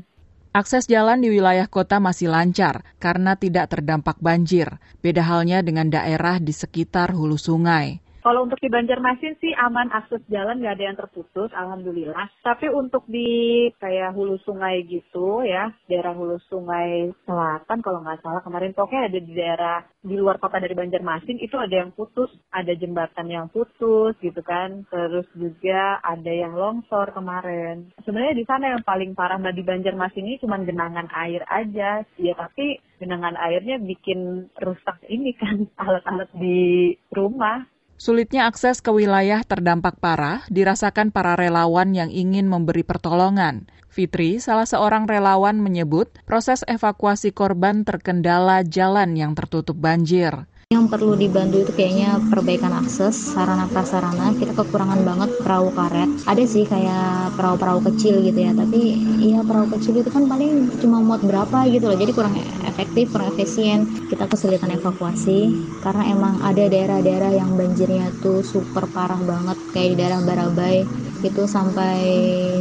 Akses 0.56 0.88
jalan 0.88 1.20
di 1.20 1.28
wilayah 1.28 1.68
kota 1.68 2.00
masih 2.00 2.32
lancar 2.32 2.88
karena 3.04 3.36
tidak 3.36 3.76
terdampak 3.76 4.16
banjir. 4.24 4.80
Beda 5.04 5.28
halnya 5.28 5.60
dengan 5.60 5.92
daerah 5.92 6.40
di 6.40 6.56
sekitar 6.56 7.12
hulu 7.12 7.36
sungai. 7.36 8.00
Kalau 8.28 8.44
untuk 8.44 8.60
di 8.60 8.68
Banjarmasin 8.68 9.40
sih 9.40 9.56
aman 9.56 9.88
akses 9.88 10.20
jalan 10.28 10.60
nggak 10.60 10.76
ada 10.76 10.84
yang 10.84 11.00
terputus, 11.00 11.48
alhamdulillah. 11.56 12.28
Tapi 12.44 12.68
untuk 12.68 13.08
di 13.08 13.72
kayak 13.80 14.12
hulu 14.12 14.36
sungai 14.44 14.84
gitu 14.84 15.48
ya, 15.48 15.72
daerah 15.88 16.12
hulu 16.12 16.36
sungai 16.52 17.16
selatan 17.24 17.80
kalau 17.80 18.04
nggak 18.04 18.20
salah 18.20 18.44
kemarin 18.44 18.76
pokoknya 18.76 19.08
ada 19.08 19.20
di 19.24 19.32
daerah 19.32 19.78
di 20.04 20.20
luar 20.20 20.44
kota 20.44 20.60
dari 20.60 20.76
Banjarmasin 20.76 21.40
itu 21.40 21.56
ada 21.56 21.72
yang 21.72 21.96
putus, 21.96 22.28
ada 22.52 22.76
jembatan 22.76 23.32
yang 23.32 23.48
putus 23.48 24.20
gitu 24.20 24.44
kan. 24.44 24.84
Terus 24.92 25.32
juga 25.32 26.04
ada 26.04 26.28
yang 26.28 26.52
longsor 26.52 27.16
kemarin. 27.16 27.96
Sebenarnya 28.04 28.36
di 28.36 28.44
sana 28.44 28.76
yang 28.76 28.84
paling 28.84 29.16
parah 29.16 29.40
di 29.40 29.64
Banjarmasin 29.64 30.28
ini 30.28 30.44
cuma 30.44 30.60
genangan 30.60 31.08
air 31.16 31.48
aja, 31.48 32.04
ya 32.20 32.34
tapi 32.36 32.76
genangan 33.00 33.40
airnya 33.40 33.80
bikin 33.80 34.52
rusak 34.60 35.00
ini 35.08 35.32
kan 35.32 35.64
alat-alat 35.80 36.28
di 36.36 36.92
rumah 37.16 37.77
Sulitnya 37.98 38.46
akses 38.46 38.78
ke 38.86 38.94
wilayah 38.94 39.42
terdampak 39.42 39.98
parah 39.98 40.46
dirasakan 40.54 41.10
para 41.10 41.34
relawan 41.34 41.98
yang 41.98 42.14
ingin 42.14 42.46
memberi 42.46 42.86
pertolongan. 42.86 43.66
Fitri, 43.90 44.38
salah 44.38 44.70
seorang 44.70 45.10
relawan 45.10 45.58
menyebut 45.58 46.06
proses 46.30 46.62
evakuasi 46.70 47.34
korban 47.34 47.82
terkendala 47.82 48.62
jalan 48.62 49.18
yang 49.18 49.34
tertutup 49.34 49.74
banjir. 49.82 50.46
Yang 50.70 50.94
perlu 50.94 51.16
dibantu 51.16 51.64
itu 51.64 51.72
kayaknya 51.74 52.22
perbaikan 52.28 52.76
akses, 52.76 53.16
sarana 53.16 53.66
prasarana. 53.72 54.36
Kita 54.36 54.52
kekurangan 54.52 55.00
banget 55.02 55.30
perahu 55.42 55.72
karet. 55.72 56.12
Ada 56.28 56.44
sih 56.44 56.68
kayak 56.68 57.34
perahu-perahu 57.40 57.88
kecil 57.88 58.20
gitu 58.22 58.36
ya, 58.46 58.52
tapi 58.52 59.00
ya 59.26 59.42
perahu 59.48 59.74
kecil 59.74 60.04
itu 60.04 60.12
kan 60.12 60.28
paling 60.28 60.68
cuma 60.84 61.00
muat 61.00 61.24
berapa 61.24 61.66
gitu 61.72 61.88
loh. 61.88 61.98
Jadi 61.98 62.12
kurang 62.12 62.36
efektif, 62.78 63.10
kurang 63.10 63.34
efisien. 63.34 63.90
Kita 64.06 64.30
kesulitan 64.30 64.70
evakuasi 64.70 65.74
karena 65.82 66.14
emang 66.14 66.46
ada 66.46 66.70
daerah-daerah 66.70 67.34
yang 67.34 67.58
banjirnya 67.58 68.14
tuh 68.22 68.46
super 68.46 68.86
parah 68.86 69.18
banget 69.18 69.58
kayak 69.74 69.90
di 69.90 69.96
daerah 69.98 70.22
Barabai 70.22 70.86
itu 71.26 71.44
sampai 71.50 71.98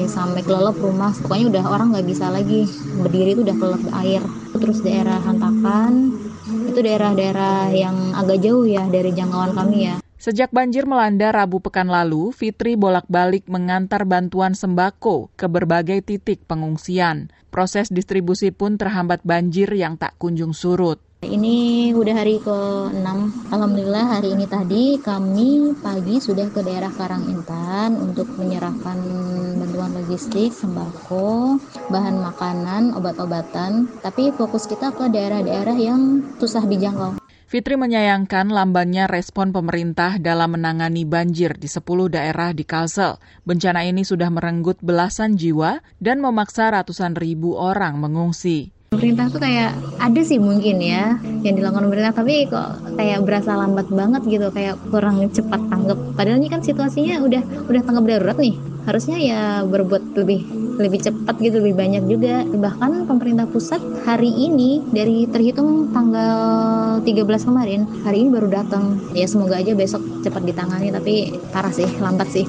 sampai 0.09 0.41
kelelep 0.41 0.81
rumah 0.81 1.13
pokoknya 1.13 1.47
udah 1.53 1.65
orang 1.69 1.89
nggak 1.93 2.09
bisa 2.09 2.33
lagi 2.33 2.65
berdiri 2.97 3.37
itu 3.37 3.45
udah 3.45 3.57
kelelep 3.61 3.85
air 4.01 4.23
terus 4.57 4.81
daerah 4.81 5.21
Hantakan 5.21 6.09
itu 6.73 6.81
daerah-daerah 6.81 7.69
yang 7.77 8.17
agak 8.17 8.41
jauh 8.41 8.65
ya 8.65 8.89
dari 8.89 9.13
jangkauan 9.13 9.53
kami 9.53 9.93
ya. 9.93 9.97
Sejak 10.17 10.49
banjir 10.49 10.89
melanda 10.89 11.29
Rabu 11.29 11.61
pekan 11.61 11.93
lalu, 11.93 12.33
Fitri 12.33 12.73
bolak-balik 12.75 13.47
mengantar 13.53 14.09
bantuan 14.09 14.57
sembako 14.57 15.29
ke 15.37 15.45
berbagai 15.47 16.01
titik 16.03 16.43
pengungsian. 16.49 17.31
Proses 17.57 17.89
distribusi 17.89 18.53
pun 18.53 18.77
terhambat 18.77 19.25
banjir 19.25 19.73
yang 19.73 19.97
tak 19.97 20.13
kunjung 20.21 20.53
surut. 20.53 21.01
Ini 21.25 21.89
udah 21.97 22.13
hari 22.21 22.37
ke-6. 22.45 23.09
Alhamdulillah 23.49 24.21
hari 24.21 24.37
ini 24.37 24.45
tadi 24.45 25.01
kami 25.01 25.73
pagi 25.81 26.21
sudah 26.21 26.53
ke 26.53 26.61
daerah 26.61 26.93
Karangintan 26.93 27.97
untuk 27.97 28.29
menyerahkan 28.37 29.01
bantuan 29.57 29.89
logistik, 29.97 30.53
sembako, 30.53 31.57
bahan 31.89 32.21
makanan, 32.21 32.93
obat-obatan. 32.93 33.89
Tapi 34.05 34.37
fokus 34.37 34.69
kita 34.69 34.93
ke 34.93 35.09
daerah-daerah 35.09 35.81
yang 35.81 36.29
susah 36.37 36.61
dijangkau. 36.61 37.26
Fitri 37.47 37.79
menyayangkan 37.79 38.51
lambannya 38.51 39.07
respon 39.07 39.55
pemerintah 39.55 40.19
dalam 40.19 40.59
menangani 40.59 41.07
banjir 41.07 41.55
di 41.55 41.71
10 41.71 42.11
daerah 42.11 42.51
di 42.51 42.67
Kalsel. 42.67 43.23
Bencana 43.47 43.87
ini 43.87 44.03
sudah 44.03 44.35
merenggut 44.35 44.83
belasan 44.83 45.39
jiwa 45.39 45.79
dan 46.03 46.19
memaksa 46.19 46.75
ratusan 46.75 47.15
ribu 47.15 47.55
orang 47.55 48.03
mengungsi. 48.03 48.76
Pemerintah 48.95 49.27
tuh 49.27 49.43
kayak 49.43 49.75
ada 49.99 50.23
sih 50.23 50.39
mungkin 50.39 50.79
ya 50.79 51.19
yang 51.43 51.59
dilakukan 51.59 51.91
pemerintah 51.91 52.15
tapi 52.23 52.47
kok 52.47 52.95
kayak 52.95 53.27
berasa 53.27 53.59
lambat 53.59 53.91
banget 53.91 54.23
gitu 54.31 54.47
kayak 54.55 54.79
kurang 54.95 55.27
cepat 55.27 55.59
tanggap. 55.67 55.99
Padahal 56.15 56.39
ini 56.39 56.47
kan 56.47 56.63
situasinya 56.63 57.19
udah 57.19 57.67
udah 57.67 57.83
tanggap 57.83 58.05
darurat 58.07 58.39
nih. 58.39 58.55
Harusnya 58.87 59.19
ya 59.19 59.41
berbuat 59.67 60.15
lebih 60.15 60.47
lebih 60.79 61.03
cepat 61.03 61.35
gitu 61.43 61.59
lebih 61.59 61.75
banyak 61.75 62.07
juga. 62.07 62.47
Bahkan 62.47 63.11
pemerintah 63.11 63.51
pusat 63.51 63.83
hari 64.07 64.31
ini 64.31 64.79
dari 64.95 65.27
terhitung 65.27 65.91
tanggal 65.91 66.39
13 67.03 67.43
kemarin 67.43 67.91
hari 68.07 68.23
ini 68.23 68.29
baru 68.31 68.55
datang. 68.55 69.03
Ya 69.19 69.27
semoga 69.27 69.59
aja 69.59 69.75
besok 69.75 70.23
cepat 70.23 70.47
ditangani 70.47 70.95
tapi 70.95 71.35
parah 71.51 71.75
sih 71.75 71.91
lambat 71.99 72.31
sih. 72.31 72.47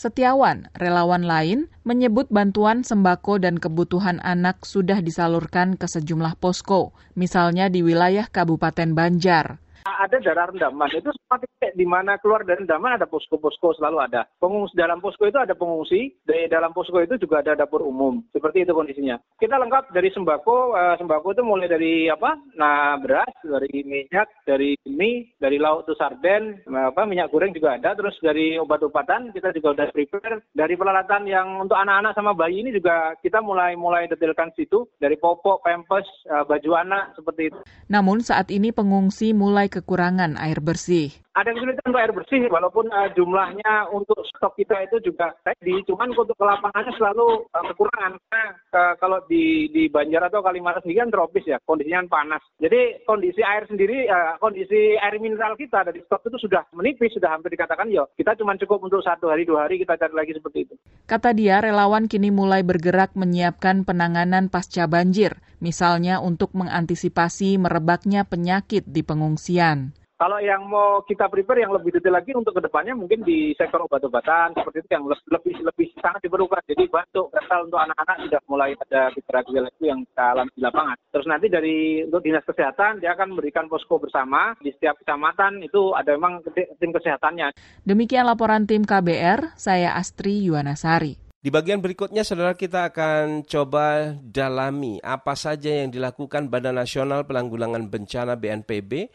Setiawan, 0.00 0.72
relawan 0.80 1.28
lain, 1.28 1.68
menyebut 1.84 2.24
bantuan 2.32 2.80
sembako 2.80 3.36
dan 3.36 3.60
kebutuhan 3.60 4.16
anak 4.24 4.64
sudah 4.64 5.04
disalurkan 5.04 5.76
ke 5.76 5.84
sejumlah 5.84 6.40
posko, 6.40 6.96
misalnya 7.12 7.68
di 7.68 7.84
wilayah 7.84 8.24
Kabupaten 8.24 8.96
Banjar 8.96 9.60
ada 9.84 10.16
daerah 10.20 10.52
rendaman 10.52 10.90
itu 10.92 11.10
seperti 11.14 11.48
di 11.72 11.86
mana 11.88 12.20
keluar 12.20 12.44
dari 12.44 12.64
rendaman 12.64 13.00
ada 13.00 13.06
posko-posko 13.08 13.76
selalu 13.78 14.04
ada. 14.04 14.26
Pengungsi 14.36 14.76
dalam 14.76 15.00
posko 15.00 15.24
itu 15.24 15.38
ada 15.40 15.56
pengungsi, 15.56 16.12
di 16.24 16.48
dalam 16.50 16.74
posko 16.76 17.00
itu 17.00 17.16
juga 17.16 17.40
ada 17.40 17.56
dapur 17.56 17.84
umum. 17.84 18.20
Seperti 18.34 18.64
itu 18.64 18.76
kondisinya. 18.76 19.16
Kita 19.40 19.56
lengkap 19.56 19.94
dari 19.96 20.12
sembako, 20.12 20.76
uh, 20.76 20.94
sembako 21.00 21.32
itu 21.32 21.42
mulai 21.46 21.68
dari 21.70 22.12
apa? 22.12 22.36
Nah, 22.56 23.00
beras, 23.00 23.32
dari 23.40 23.84
minyak, 23.86 24.28
dari 24.44 24.76
mie, 24.84 25.32
dari 25.40 25.56
lauk 25.56 25.88
itu 25.88 25.96
sarden, 25.96 26.60
apa 26.68 27.08
minyak 27.08 27.32
goreng 27.32 27.56
juga 27.56 27.80
ada. 27.80 27.96
Terus 27.96 28.16
dari 28.20 28.60
obat-obatan 28.60 29.32
kita 29.32 29.54
juga 29.56 29.80
udah 29.80 29.86
prepare. 29.94 30.44
Dari 30.52 30.74
peralatan 30.76 31.24
yang 31.24 31.62
untuk 31.62 31.78
anak-anak 31.78 32.12
sama 32.16 32.36
bayi 32.36 32.60
ini 32.60 32.74
juga 32.74 33.14
kita 33.24 33.40
mulai 33.40 33.78
mulai 33.78 34.10
detailkan 34.10 34.52
situ 34.58 34.84
dari 35.00 35.16
popok, 35.16 35.64
pempes, 35.64 36.06
uh, 36.28 36.44
baju 36.44 36.70
anak 36.76 37.16
seperti 37.16 37.48
itu. 37.54 37.58
Namun 37.88 38.20
saat 38.20 38.50
ini 38.52 38.74
pengungsi 38.74 39.32
mulai 39.32 39.69
kekurangan 39.70 40.34
air 40.36 40.58
bersih 40.58 41.14
ada 41.30 41.54
kesulitan 41.54 41.86
untuk 41.86 42.02
air 42.02 42.10
bersih 42.10 42.42
walaupun 42.50 42.90
uh, 42.90 43.06
jumlahnya 43.14 43.86
untuk 43.94 44.18
stok 44.34 44.58
kita 44.58 44.82
itu 44.82 44.98
juga 45.06 45.30
tadi. 45.46 45.78
Cuman 45.86 46.10
untuk 46.10 46.34
ke 46.34 46.42
lapangannya 46.42 46.90
selalu 46.98 47.46
uh, 47.54 47.64
kekurangan. 47.70 48.18
Karena 48.18 48.44
uh, 48.74 48.94
kalau 48.98 49.22
di 49.30 49.70
di 49.70 49.86
Banjar 49.86 50.26
atau 50.26 50.42
Kalimantan 50.42 50.82
sendiri 50.82 51.06
kan 51.06 51.14
tropis 51.14 51.46
ya 51.46 51.62
kondisinya 51.62 52.02
kan 52.02 52.10
panas. 52.10 52.42
Jadi 52.58 53.06
kondisi 53.06 53.46
air 53.46 53.62
sendiri 53.70 54.10
uh, 54.10 54.34
kondisi 54.42 54.98
air 54.98 55.14
mineral 55.22 55.54
kita 55.54 55.86
dari 55.86 56.02
stok 56.02 56.26
itu 56.26 56.50
sudah 56.50 56.66
menipis 56.74 57.14
sudah 57.14 57.30
hampir 57.30 57.54
dikatakan 57.54 57.86
ya 57.94 58.02
kita 58.18 58.34
cuma 58.34 58.58
cukup 58.58 58.90
untuk 58.90 59.00
satu 59.06 59.30
hari 59.30 59.46
dua 59.46 59.70
hari 59.70 59.78
kita 59.78 59.94
cari 59.94 60.14
lagi 60.14 60.34
seperti 60.34 60.66
itu. 60.66 60.74
Kata 61.06 61.30
dia 61.30 61.62
relawan 61.62 62.10
kini 62.10 62.34
mulai 62.34 62.66
bergerak 62.66 63.14
menyiapkan 63.14 63.86
penanganan 63.86 64.50
pasca 64.50 64.90
banjir. 64.90 65.38
Misalnya 65.62 66.18
untuk 66.18 66.56
mengantisipasi 66.56 67.60
merebaknya 67.60 68.24
penyakit 68.24 68.88
di 68.88 69.04
pengungsian. 69.04 69.99
Kalau 70.20 70.36
yang 70.36 70.68
mau 70.68 71.00
kita 71.00 71.32
prepare 71.32 71.64
yang 71.64 71.72
lebih 71.72 71.96
detail 71.96 72.20
lagi 72.20 72.36
untuk 72.36 72.52
ke 72.52 72.60
depannya 72.60 72.92
mungkin 72.92 73.24
di 73.24 73.56
sektor 73.56 73.80
obat-obatan 73.88 74.52
seperti 74.52 74.84
itu 74.84 74.90
yang 74.92 75.08
lebih 75.08 75.64
lebih 75.64 75.88
sangat 75.96 76.20
diperlukan. 76.20 76.60
Jadi 76.68 76.92
bantu 76.92 77.32
asal 77.32 77.64
untuk 77.64 77.80
anak-anak 77.80 78.28
sudah 78.28 78.40
mulai 78.44 78.76
ada 78.76 79.08
gejala-gejala 79.16 79.72
itu 79.72 79.84
yang 79.88 80.04
kita 80.04 80.24
alami 80.36 80.52
di 80.52 80.60
lapangan. 80.60 80.96
Terus 81.08 81.24
nanti 81.24 81.46
dari 81.48 82.04
untuk 82.04 82.20
dinas 82.20 82.44
kesehatan 82.44 83.00
dia 83.00 83.16
akan 83.16 83.32
memberikan 83.32 83.64
posko 83.72 83.96
bersama 83.96 84.52
di 84.60 84.68
setiap 84.76 85.00
kecamatan 85.00 85.64
itu 85.64 85.96
ada 85.96 86.12
memang 86.12 86.44
tim 86.52 86.92
kesehatannya. 86.92 87.56
Demikian 87.88 88.28
laporan 88.28 88.68
tim 88.68 88.84
KBR, 88.84 89.56
saya 89.56 89.96
Astri 89.96 90.44
Yuwanasari. 90.44 91.16
Di 91.40 91.48
bagian 91.48 91.80
berikutnya, 91.80 92.20
saudara 92.20 92.52
kita 92.52 92.92
akan 92.92 93.48
coba 93.48 94.12
dalami 94.20 95.00
apa 95.00 95.32
saja 95.32 95.80
yang 95.80 95.88
dilakukan 95.88 96.52
Badan 96.52 96.76
Nasional 96.76 97.24
Penanggulangan 97.24 97.88
Bencana 97.88 98.36
BNPB 98.36 99.08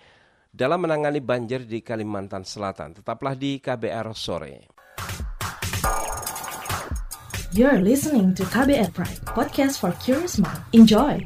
dalam 0.55 0.87
menangani 0.87 1.19
banjir 1.19 1.67
di 1.67 1.83
Kalimantan 1.83 2.47
Selatan. 2.47 2.95
Tetaplah 3.03 3.35
di 3.35 3.59
KBR 3.59 4.15
sore. 4.15 4.71
You're 7.51 7.83
listening 7.83 8.31
to 8.39 8.43
KBR 8.47 8.95
Pride, 8.95 9.19
podcast 9.27 9.83
for 9.83 9.91
curious 9.99 10.39
mind. 10.39 10.63
Enjoy! 10.71 11.19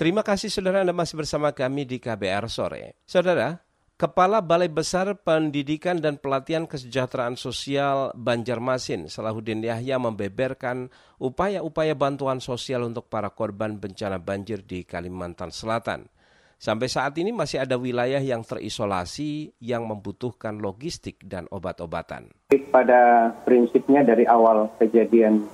Terima 0.00 0.24
kasih 0.24 0.48
saudara 0.48 0.80
Anda 0.80 0.96
masih 0.96 1.12
bersama 1.12 1.52
kami 1.52 1.84
di 1.84 2.00
KBR 2.00 2.48
Sore. 2.48 2.96
Saudara, 3.04 3.60
Kepala 4.00 4.40
Balai 4.40 4.72
Besar 4.72 5.12
Pendidikan 5.12 6.00
dan 6.00 6.16
Pelatihan 6.16 6.64
Kesejahteraan 6.64 7.36
Sosial 7.36 8.16
Banjarmasin, 8.16 9.12
Salahuddin 9.12 9.60
Yahya 9.60 10.00
membeberkan 10.00 10.88
upaya-upaya 11.20 11.92
bantuan 11.92 12.40
sosial 12.40 12.88
untuk 12.88 13.12
para 13.12 13.28
korban 13.28 13.76
bencana 13.76 14.16
banjir 14.16 14.64
di 14.64 14.88
Kalimantan 14.88 15.52
Selatan. 15.52 16.08
Sampai 16.56 16.88
saat 16.88 17.12
ini 17.20 17.28
masih 17.28 17.60
ada 17.60 17.76
wilayah 17.76 18.24
yang 18.24 18.40
terisolasi 18.40 19.52
yang 19.60 19.84
membutuhkan 19.84 20.56
logistik 20.64 21.20
dan 21.20 21.44
obat-obatan. 21.52 22.32
Pada 22.72 23.36
prinsipnya 23.44 24.00
dari 24.00 24.24
awal 24.24 24.72
kejadian 24.80 25.44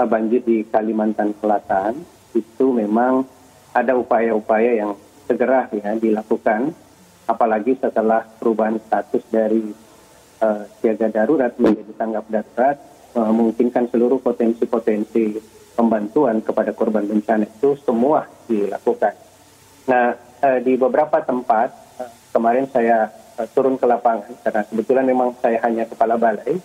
banjir 0.00 0.40
di 0.48 0.64
Kalimantan 0.64 1.36
Selatan 1.44 2.00
itu 2.32 2.72
memang 2.72 3.28
ada 3.76 3.92
upaya-upaya 4.00 4.80
yang 4.80 4.96
segera 5.28 5.68
ya 5.76 5.92
dilakukan 5.92 6.85
apalagi 7.26 7.78
setelah 7.78 8.22
perubahan 8.38 8.78
status 8.80 9.22
dari 9.28 9.62
uh, 10.42 10.62
siaga 10.78 11.10
darurat 11.10 11.52
menjadi 11.58 11.92
tanggap 11.98 12.24
darurat 12.30 12.76
memungkinkan 13.16 13.88
seluruh 13.88 14.20
potensi-potensi 14.20 15.40
pembantuan 15.76 16.40
kepada 16.40 16.72
korban 16.72 17.04
bencana 17.04 17.48
itu 17.48 17.76
semua 17.80 18.28
dilakukan. 18.48 19.16
Nah, 19.88 20.16
uh, 20.16 20.58
di 20.64 20.74
beberapa 20.74 21.20
tempat 21.20 21.68
uh, 22.00 22.10
kemarin 22.32 22.66
saya 22.72 23.12
uh, 23.36 23.46
turun 23.52 23.76
ke 23.76 23.84
lapangan 23.84 24.32
karena 24.40 24.62
kebetulan 24.66 25.04
memang 25.04 25.28
saya 25.38 25.60
hanya 25.62 25.84
kepala 25.84 26.16
balai 26.16 26.58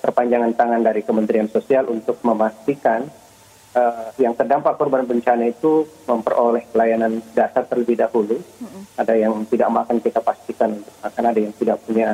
perpanjangan 0.00 0.52
tangan 0.56 0.82
dari 0.84 1.00
Kementerian 1.00 1.48
Sosial 1.48 1.88
untuk 1.88 2.20
memastikan 2.24 3.08
uh, 3.74 4.08
yang 4.16 4.32
terdampak 4.32 4.78
korban 4.78 5.04
bencana 5.04 5.50
itu 5.50 5.84
memperoleh 6.06 6.64
pelayanan 6.70 7.20
dasar 7.34 7.66
terlebih 7.66 7.98
dahulu. 7.98 8.38
Mm-hmm. 8.38 8.82
Ada 8.98 9.14
yang 9.18 9.34
tidak 9.50 9.68
makan 9.70 9.98
kita 10.00 10.20
pastikan 10.22 10.80
untuk 10.80 10.94
makan, 11.02 11.24
ada 11.26 11.40
yang 11.42 11.54
tidak 11.58 11.78
punya 11.82 12.08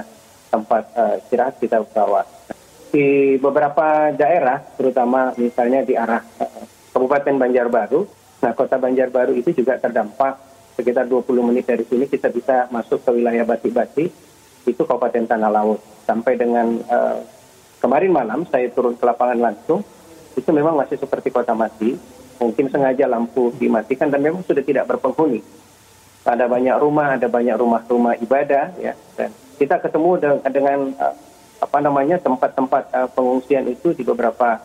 tempat 0.50 0.82
uh, 0.96 1.14
istirahat 1.20 1.54
kita 1.60 1.84
bawa. 1.94 2.26
Di 2.90 3.38
beberapa 3.38 4.10
daerah, 4.10 4.58
terutama 4.74 5.30
misalnya 5.38 5.86
di 5.86 5.94
arah 5.94 6.24
uh, 6.42 6.64
Kabupaten 6.90 7.38
Banjarbaru, 7.38 8.00
nah 8.42 8.52
kota 8.56 8.80
Banjarbaru 8.80 9.38
itu 9.38 9.54
juga 9.54 9.78
terdampak 9.78 10.50
sekitar 10.74 11.06
20 11.06 11.48
menit 11.52 11.68
dari 11.68 11.84
sini 11.86 12.08
kita 12.08 12.32
bisa 12.32 12.66
masuk 12.74 13.04
ke 13.06 13.10
wilayah 13.14 13.46
Bati-Bati, 13.46 14.04
itu 14.66 14.82
Kabupaten 14.82 15.28
Tanah 15.28 15.52
Laut. 15.52 15.78
Sampai 16.02 16.34
dengan 16.34 16.82
uh, 16.90 17.22
kemarin 17.78 18.10
malam 18.10 18.40
saya 18.50 18.66
turun 18.74 18.98
ke 18.98 19.04
lapangan 19.06 19.38
langsung, 19.38 19.86
itu 20.40 20.50
memang 20.50 20.74
masih 20.80 20.96
seperti 20.96 21.28
kota 21.28 21.52
mati. 21.52 22.00
Mungkin 22.40 22.72
sengaja 22.72 23.04
lampu 23.04 23.52
dimatikan 23.60 24.08
dan 24.08 24.24
memang 24.24 24.40
sudah 24.48 24.64
tidak 24.64 24.88
berpenghuni. 24.88 25.44
Ada 26.24 26.48
banyak 26.48 26.76
rumah, 26.80 27.20
ada 27.20 27.28
banyak 27.28 27.52
rumah-rumah 27.52 28.16
ibadah, 28.24 28.72
ya. 28.80 28.96
Dan 29.12 29.28
kita 29.60 29.76
ketemu 29.76 30.10
dengan, 30.16 30.38
dengan 30.48 30.78
uh, 30.96 31.14
apa 31.60 31.78
namanya 31.84 32.16
tempat-tempat 32.16 32.82
uh, 32.96 33.08
pengungsian 33.12 33.68
itu 33.68 33.92
di 33.92 34.00
beberapa 34.00 34.56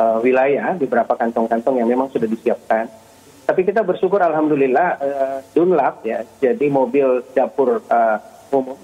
uh, 0.00 0.24
wilayah, 0.24 0.72
di 0.72 0.88
beberapa 0.88 1.12
kantong-kantong 1.12 1.84
yang 1.84 1.88
memang 1.92 2.08
sudah 2.08 2.24
disiapkan. 2.24 2.88
Tapi 3.44 3.60
kita 3.68 3.84
bersyukur, 3.84 4.24
alhamdulillah, 4.24 4.88
uh, 4.96 5.38
Dunlap 5.52 6.00
ya, 6.08 6.24
jadi 6.40 6.64
mobil 6.72 7.20
dapur 7.36 7.84
uh, 7.92 8.18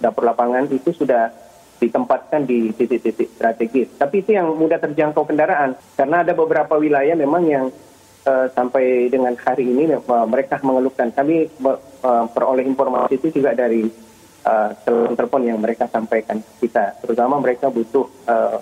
dapur 0.04 0.24
lapangan 0.28 0.68
itu 0.68 0.92
sudah 0.92 1.32
ditempatkan 1.78 2.42
di 2.44 2.74
titik-titik 2.74 3.30
strategis. 3.38 3.88
Tapi 3.94 4.20
itu 4.26 4.34
yang 4.34 4.50
mudah 4.54 4.82
terjangkau 4.82 5.24
kendaraan 5.24 5.78
karena 5.94 6.26
ada 6.26 6.34
beberapa 6.34 6.74
wilayah 6.76 7.14
memang 7.14 7.42
yang 7.46 7.64
uh, 8.26 8.46
sampai 8.52 9.06
dengan 9.08 9.34
hari 9.38 9.70
ini 9.70 9.94
uh, 9.94 10.26
mereka 10.26 10.58
mengeluhkan. 10.60 11.14
Kami 11.14 11.46
uh, 11.62 12.26
peroleh 12.34 12.66
informasi 12.66 13.22
itu 13.22 13.40
juga 13.40 13.54
dari 13.54 13.86
uh, 14.44 14.70
telepon 15.14 15.42
yang 15.46 15.58
mereka 15.62 15.86
sampaikan 15.86 16.42
kita. 16.58 16.98
Terutama 17.02 17.38
mereka 17.38 17.70
butuh 17.70 18.06
uh, 18.26 18.58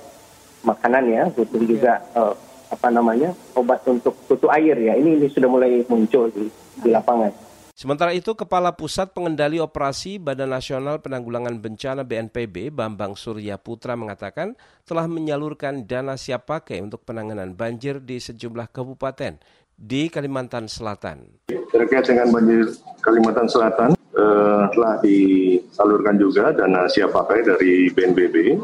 makanan 0.66 1.04
ya, 1.08 1.22
butuh 1.32 1.62
juga 1.64 2.02
uh, 2.12 2.34
apa 2.66 2.88
namanya 2.90 3.30
obat 3.54 3.80
untuk 3.86 4.12
tutu 4.26 4.50
air 4.50 4.76
ya. 4.76 4.98
Ini, 4.98 5.22
ini 5.22 5.26
sudah 5.30 5.48
mulai 5.48 5.86
muncul 5.86 6.28
di, 6.34 6.50
di 6.82 6.88
lapangan. 6.90 7.45
Sementara 7.76 8.16
itu, 8.16 8.32
Kepala 8.32 8.72
Pusat 8.72 9.12
Pengendali 9.12 9.60
Operasi 9.60 10.16
Badan 10.16 10.48
Nasional 10.48 11.04
Penanggulangan 11.04 11.60
Bencana 11.60 12.08
BNPB, 12.08 12.72
Bambang 12.72 13.20
Surya 13.20 13.60
Putra 13.60 13.92
mengatakan 14.00 14.56
telah 14.88 15.04
menyalurkan 15.04 15.84
dana 15.84 16.16
siap 16.16 16.48
pakai 16.48 16.80
untuk 16.80 17.04
penanganan 17.04 17.52
banjir 17.52 18.00
di 18.00 18.16
sejumlah 18.16 18.72
kabupaten 18.72 19.36
di 19.76 20.08
Kalimantan 20.08 20.72
Selatan. 20.72 21.44
Terkait 21.52 22.08
dengan 22.08 22.32
banjir 22.32 22.64
Kalimantan 23.04 23.44
Selatan, 23.44 23.92
eh, 23.92 24.64
telah 24.72 24.96
disalurkan 25.04 26.16
juga 26.16 26.56
dana 26.56 26.88
siap 26.88 27.12
pakai 27.12 27.44
dari 27.44 27.92
BNPB. 27.92 28.56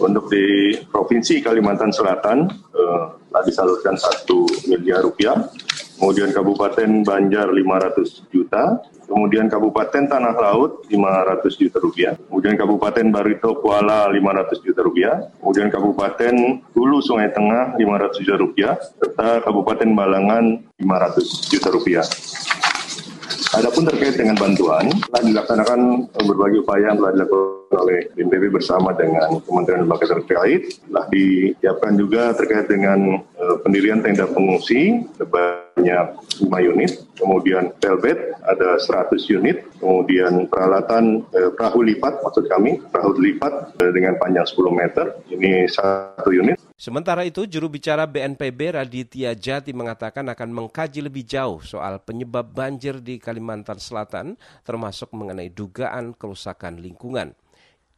Untuk 0.00 0.32
di 0.32 0.72
Provinsi 0.88 1.44
Kalimantan 1.44 1.92
Selatan, 1.92 2.48
eh, 2.48 3.04
telah 3.20 3.42
disalurkan 3.44 4.00
satu 4.00 4.48
miliar 4.64 5.04
rupiah 5.04 5.44
kemudian 5.96 6.30
Kabupaten 6.30 7.02
Banjar 7.02 7.48
500 7.50 8.28
juta, 8.30 8.84
kemudian 9.08 9.48
Kabupaten 9.48 10.04
Tanah 10.06 10.36
Laut 10.36 10.84
500 10.88 11.60
juta 11.60 11.78
rupiah, 11.80 12.14
kemudian 12.28 12.54
Kabupaten 12.54 13.06
Barito 13.10 13.58
Kuala 13.58 14.08
500 14.12 14.64
juta 14.64 14.80
rupiah, 14.84 15.14
kemudian 15.40 15.68
Kabupaten 15.72 16.34
Hulu 16.76 16.98
Sungai 17.00 17.32
Tengah 17.32 17.74
500 17.80 18.22
juta 18.22 18.36
rupiah, 18.38 18.72
serta 19.00 19.42
Kabupaten 19.42 19.90
Balangan 19.96 20.44
500 20.78 21.50
juta 21.50 21.68
rupiah. 21.72 22.06
Adapun 23.54 23.88
terkait 23.88 24.18
dengan 24.18 24.36
bantuan, 24.36 24.90
telah 24.90 25.22
dilaksanakan 25.22 26.10
berbagai 26.12 26.66
upaya 26.66 26.92
yang 26.92 26.98
telah 27.00 27.12
dilakukan 27.16 27.78
oleh 27.78 28.10
BNPB 28.12 28.52
bersama 28.52 28.90
dengan 28.92 29.38
Kementerian 29.38 29.86
Lembaga 29.86 30.12
terkait. 30.12 30.76
Telah 30.84 31.06
disiapkan 31.08 31.92
juga 31.96 32.36
terkait 32.36 32.66
dengan 32.68 33.22
pendirian 33.62 34.02
tenda 34.02 34.26
pengungsi 34.28 35.04
sebanyak 35.16 36.06
5 36.42 36.72
unit, 36.72 36.92
kemudian 37.16 37.72
velvet 37.78 38.36
ada 38.46 38.78
100 38.80 39.16
unit, 39.30 39.62
kemudian 39.78 40.48
peralatan 40.50 41.22
uh, 41.34 41.50
perahu 41.54 41.86
lipat 41.86 42.22
maksud 42.22 42.44
kami, 42.50 42.82
perahu 42.90 43.16
lipat 43.18 43.76
uh, 43.78 43.90
dengan 43.92 44.18
panjang 44.18 44.46
10 44.46 44.80
meter, 44.80 45.04
ini 45.30 45.66
satu 45.70 46.30
unit. 46.32 46.56
Sementara 46.76 47.24
itu, 47.24 47.48
juru 47.48 47.72
bicara 47.72 48.04
BNPB 48.04 48.76
Raditya 48.76 49.32
Jati 49.32 49.72
mengatakan 49.72 50.28
akan 50.28 50.52
mengkaji 50.52 51.00
lebih 51.00 51.24
jauh 51.24 51.64
soal 51.64 52.04
penyebab 52.04 52.52
banjir 52.52 53.00
di 53.00 53.16
Kalimantan 53.16 53.80
Selatan, 53.80 54.36
termasuk 54.60 55.08
mengenai 55.16 55.48
dugaan 55.48 56.12
kerusakan 56.12 56.76
lingkungan. 56.76 57.32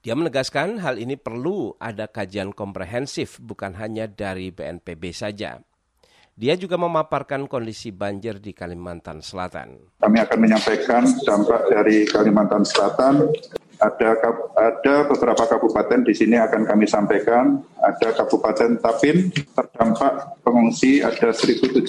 Dia 0.09 0.17
menegaskan 0.17 0.81
hal 0.81 0.97
ini 0.97 1.21
perlu 1.21 1.77
ada 1.77 2.09
kajian 2.09 2.57
komprehensif 2.57 3.37
bukan 3.45 3.77
hanya 3.77 4.09
dari 4.09 4.49
BNPB 4.49 5.13
saja. 5.13 5.61
Dia 6.33 6.57
juga 6.57 6.81
memaparkan 6.81 7.45
kondisi 7.45 7.93
banjir 7.93 8.41
di 8.41 8.57
Kalimantan 8.57 9.21
Selatan. 9.21 10.01
Kami 10.01 10.17
akan 10.17 10.39
menyampaikan 10.41 11.05
dampak 11.29 11.69
dari 11.69 12.09
Kalimantan 12.09 12.65
Selatan 12.65 13.37
ada 13.85 14.17
ada 14.57 14.95
beberapa 15.13 15.45
kabupaten 15.45 16.01
di 16.01 16.17
sini 16.17 16.41
akan 16.41 16.65
kami 16.65 16.89
sampaikan. 16.89 17.61
Ada 17.77 18.17
Kabupaten 18.17 18.81
Tapin 18.81 19.29
terdampak 19.29 20.41
pengungsi 20.41 21.05
ada 21.05 21.37
1.777, 21.37 21.85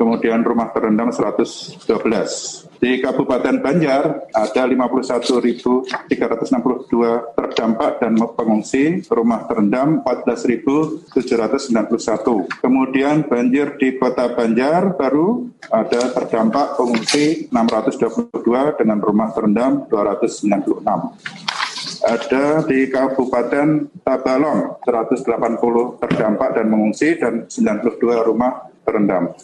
kemudian 0.00 0.40
rumah 0.48 0.72
terendam 0.72 1.12
112. 1.12 2.69
Di 2.80 2.96
Kabupaten 3.04 3.60
Banjar 3.60 4.32
ada 4.32 4.62
51.362 4.64 5.84
terdampak 7.36 8.00
dan 8.00 8.16
pengungsi, 8.16 9.04
rumah 9.12 9.44
terendam 9.44 10.00
14.791. 10.00 11.04
Kemudian 12.64 13.28
banjir 13.28 13.76
di 13.76 14.00
Kota 14.00 14.32
Banjar 14.32 14.96
baru 14.96 15.52
ada 15.68 16.08
terdampak 16.08 16.80
pengungsi 16.80 17.52
622 17.52 18.32
dengan 18.80 18.96
rumah 19.04 19.28
terendam 19.36 19.84
296 19.92 20.80
ada 22.00 22.64
di 22.64 22.88
Kabupaten 22.88 23.92
Tabalong 24.00 24.80
180 24.88 26.00
terdampak 26.00 26.56
dan 26.56 26.72
mengungsi 26.72 27.20
dan 27.20 27.44
92 27.44 28.24
rumah 28.24 28.72
terendam. 28.88 29.36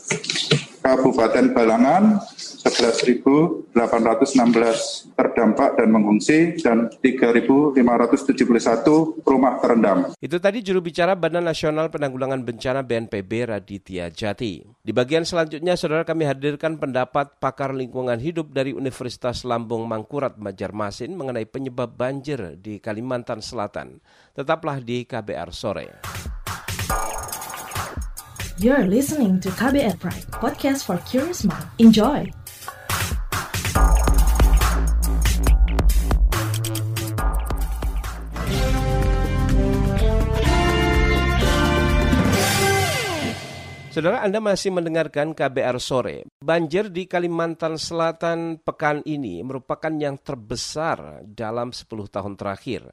Kabupaten 0.86 1.50
Balangan 1.50 2.22
11.816 2.62 3.74
terdampak 5.18 5.74
dan 5.74 5.90
mengungsi 5.90 6.54
dan 6.62 6.86
3.571 7.02 7.74
rumah 9.26 9.58
terendam. 9.58 10.14
Itu 10.22 10.38
tadi 10.38 10.62
juru 10.62 10.78
bicara 10.78 11.18
Badan 11.18 11.42
Nasional 11.42 11.90
Penanggulangan 11.90 12.46
Bencana 12.46 12.86
BNPB 12.86 13.50
Raditya 13.50 14.14
Jati. 14.14 14.62
Di 14.62 14.94
bagian 14.94 15.26
selanjutnya 15.26 15.74
saudara 15.74 16.06
kami 16.06 16.22
hadirkan 16.22 16.78
pendapat 16.78 17.34
pakar 17.42 17.74
lingkungan 17.74 18.22
hidup 18.22 18.54
dari 18.54 18.70
Universitas 18.70 19.42
Lambung 19.42 19.90
Mangkurat 19.90 20.38
Banjarmasin 20.38 21.18
mengenai 21.18 21.50
penyebab 21.50 21.98
banjir 21.98 22.62
di 22.62 22.78
Kalimantan 22.78 23.42
Selatan. 23.42 23.98
Tetaplah 24.38 24.78
di 24.78 25.02
KBR 25.02 25.50
sore. 25.50 26.06
You're 28.56 28.88
listening 28.88 29.36
to 29.44 29.52
KBR 29.52 30.00
Pride, 30.00 30.32
podcast 30.32 30.88
for 30.88 30.96
curious 31.04 31.44
mind. 31.44 31.68
Enjoy! 31.76 32.24
Saudara 43.92 44.24
Anda 44.24 44.40
masih 44.40 44.72
mendengarkan 44.72 45.36
KBR 45.36 45.76
sore. 45.76 46.24
Banjir 46.40 46.88
di 46.88 47.04
Kalimantan 47.04 47.76
Selatan 47.76 48.64
pekan 48.64 49.04
ini 49.04 49.44
merupakan 49.44 49.92
yang 49.92 50.16
terbesar 50.16 51.20
dalam 51.28 51.76
10 51.76 52.08
tahun 52.08 52.40
terakhir. 52.40 52.88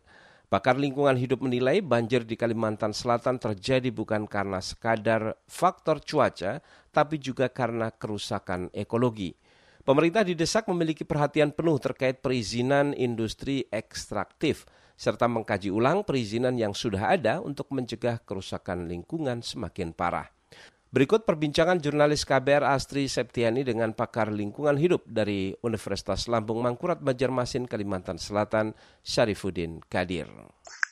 Pakar 0.54 0.78
lingkungan 0.78 1.18
hidup 1.18 1.42
menilai 1.42 1.82
banjir 1.82 2.30
di 2.30 2.38
Kalimantan 2.38 2.94
Selatan 2.94 3.42
terjadi 3.42 3.90
bukan 3.90 4.30
karena 4.30 4.62
sekadar 4.62 5.34
faktor 5.50 5.98
cuaca, 5.98 6.62
tapi 6.94 7.18
juga 7.18 7.50
karena 7.50 7.90
kerusakan 7.90 8.70
ekologi. 8.70 9.34
Pemerintah 9.82 10.22
didesak 10.22 10.70
memiliki 10.70 11.10
perhatian 11.10 11.50
penuh 11.50 11.82
terkait 11.82 12.22
perizinan 12.22 12.94
industri 12.94 13.66
ekstraktif, 13.74 14.70
serta 14.94 15.26
mengkaji 15.26 15.74
ulang 15.74 16.06
perizinan 16.06 16.54
yang 16.54 16.78
sudah 16.78 17.18
ada 17.18 17.42
untuk 17.42 17.74
mencegah 17.74 18.22
kerusakan 18.22 18.86
lingkungan 18.86 19.42
semakin 19.42 19.90
parah. 19.90 20.30
Berikut 20.94 21.26
perbincangan 21.26 21.82
jurnalis 21.82 22.22
KBR 22.22 22.70
Astri 22.70 23.10
Septiani 23.10 23.66
dengan 23.66 23.98
pakar 23.98 24.30
lingkungan 24.30 24.78
hidup 24.78 25.02
dari 25.10 25.50
Universitas 25.66 26.30
Lambung 26.30 26.62
Mangkurat 26.62 27.02
Banjarmasin, 27.02 27.66
Kalimantan 27.66 28.22
Selatan, 28.22 28.78
Syarifuddin 29.02 29.82
Kadir. 29.90 30.30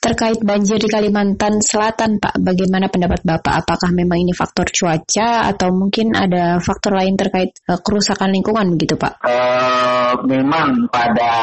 Terkait 0.02 0.42
banjir 0.42 0.82
di 0.82 0.90
Kalimantan 0.90 1.62
Selatan, 1.62 2.18
Pak, 2.18 2.42
bagaimana 2.42 2.90
pendapat 2.90 3.22
Bapak? 3.22 3.62
Apakah 3.62 3.94
memang 3.94 4.26
ini 4.26 4.34
faktor 4.34 4.74
cuaca 4.74 5.46
atau 5.54 5.70
mungkin 5.70 6.18
ada 6.18 6.58
faktor 6.58 6.98
lain 6.98 7.14
terkait 7.14 7.54
uh, 7.70 7.78
kerusakan 7.78 8.34
lingkungan 8.34 8.74
begitu, 8.74 8.98
Pak? 8.98 9.22
Uh, 9.22 10.18
memang 10.26 10.90
pada 10.90 11.34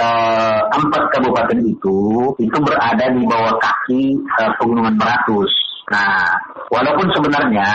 uh, 0.00 0.60
empat 0.72 1.04
kabupaten 1.12 1.60
itu 1.68 2.32
itu 2.40 2.58
berada 2.64 3.12
di 3.12 3.28
bawah 3.28 3.60
kaki 3.60 4.16
uh, 4.40 4.56
pegunungan 4.56 4.96
Meratus 4.96 5.52
Nah, 5.90 6.22
walaupun 6.70 7.10
sebenarnya 7.10 7.70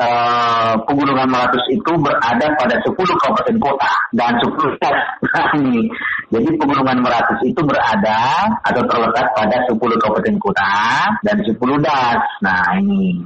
eh, 0.00 0.74
pegunungan 0.88 1.28
Meratus 1.28 1.60
itu 1.68 1.92
berada 2.00 2.48
pada 2.56 2.80
10 2.80 2.96
kabupaten 2.96 3.56
kota 3.60 3.92
dan 4.16 4.32
10 4.40 4.80
das. 4.80 4.98
Nah, 5.28 5.46
ini. 5.60 5.84
Jadi 6.32 6.48
pegunungan 6.56 7.04
Meratus 7.04 7.44
itu 7.44 7.60
berada 7.60 8.48
atau 8.64 8.82
terletak 8.88 9.36
pada 9.36 9.56
10 9.68 9.76
kabupaten 9.76 10.36
kota 10.40 10.72
dan 11.20 11.36
10 11.44 11.60
das. 11.84 12.20
Nah, 12.40 12.64
ini. 12.80 13.20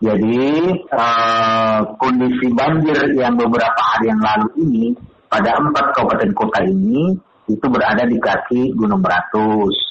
Jadi 0.00 0.70
eh, 0.86 1.78
kondisi 1.98 2.46
banjir 2.54 3.10
yang 3.18 3.34
beberapa 3.34 3.82
hari 3.82 4.06
yang 4.14 4.22
lalu 4.22 4.48
ini 4.70 4.84
pada 5.26 5.58
empat 5.58 5.98
kabupaten 5.98 6.30
kota 6.30 6.62
ini 6.62 7.18
itu 7.50 7.66
berada 7.66 8.06
di 8.06 8.22
kaki 8.22 8.70
Gunung 8.78 9.02
Meratus. 9.02 9.89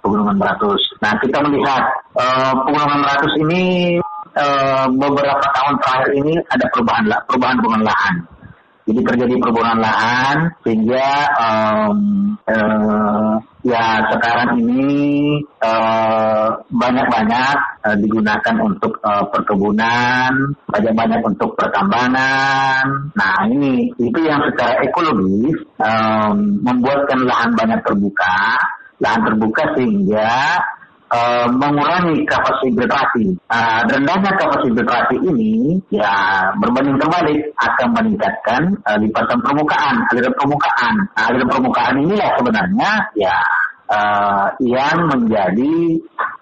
Pegunungan 0.00 0.36
Meratus. 0.36 0.80
Nah, 1.00 1.12
kita 1.20 1.38
melihat 1.44 1.82
uh, 2.16 2.52
pegunungan 2.66 3.00
Meratus 3.04 3.32
ini 3.48 3.62
uh, 4.36 4.86
beberapa 4.90 5.46
tahun 5.54 5.74
terakhir 5.82 6.10
ini 6.18 6.34
ada 6.48 6.64
perubahan 6.72 7.04
perubahan 7.28 7.56
perubahan 7.60 7.84
lahan. 7.84 8.14
Jadi 8.88 9.00
terjadi 9.06 9.34
perubahan 9.38 9.78
lahan 9.78 10.36
sehingga 10.66 11.06
um, 11.38 11.98
uh, 12.48 13.38
ya 13.62 14.02
sekarang 14.10 14.58
ini 14.58 14.90
banyak-banyak 16.70 17.56
uh, 17.86 17.96
digunakan 18.00 18.56
untuk 18.62 18.98
uh, 19.04 19.24
perkebunan, 19.28 20.32
banyak-banyak 20.66 21.20
untuk 21.22 21.54
pertambangan. 21.54 23.12
Nah 23.14 23.36
ini 23.46 23.92
itu 24.00 24.18
yang 24.24 24.40
secara 24.48 24.80
ekologis 24.82 25.60
um, 25.78 26.64
membuatkan 26.64 27.20
lahan 27.28 27.52
banyak 27.54 27.80
terbuka 27.84 28.58
lahan 29.00 29.20
terbuka 29.24 29.64
sehingga 29.76 30.60
uh, 31.10 31.46
mengurangi 31.50 32.22
kapasitas 32.24 32.62
filtrasi. 32.62 33.26
Uh, 33.50 33.80
rendahnya 33.90 34.30
kapasitas 34.38 34.64
filtrasi 34.70 35.16
ini 35.26 35.76
ya 35.90 36.12
berbanding 36.56 36.96
terbalik 36.96 37.40
akan 37.58 37.88
meningkatkan 37.98 38.62
uh, 38.86 38.98
lipatan 39.00 39.38
permukaan, 39.42 39.94
aliran 40.14 40.34
permukaan. 40.38 40.94
Nah, 41.16 41.24
aliran 41.28 41.48
permukaan 41.50 41.94
inilah 41.98 42.30
sebenarnya 42.38 42.90
ya 43.18 43.36
uh, 43.90 44.46
yang 44.62 44.98
menjadi 45.10 45.74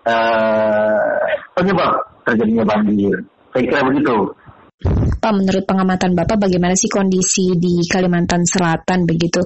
uh, 0.05 1.17
penyebab 1.57 1.93
terjadinya 2.29 2.65
banjir. 2.69 3.17
Saya 3.57 3.65
kira 3.65 3.83
begitu. 3.89 4.17
Pak, 5.19 5.35
menurut 5.35 5.67
pengamatan 5.67 6.15
Bapak 6.15 6.39
bagaimana 6.39 6.79
sih 6.79 6.87
kondisi 6.87 7.59
di 7.59 7.83
Kalimantan 7.91 8.47
Selatan 8.47 9.03
begitu? 9.03 9.43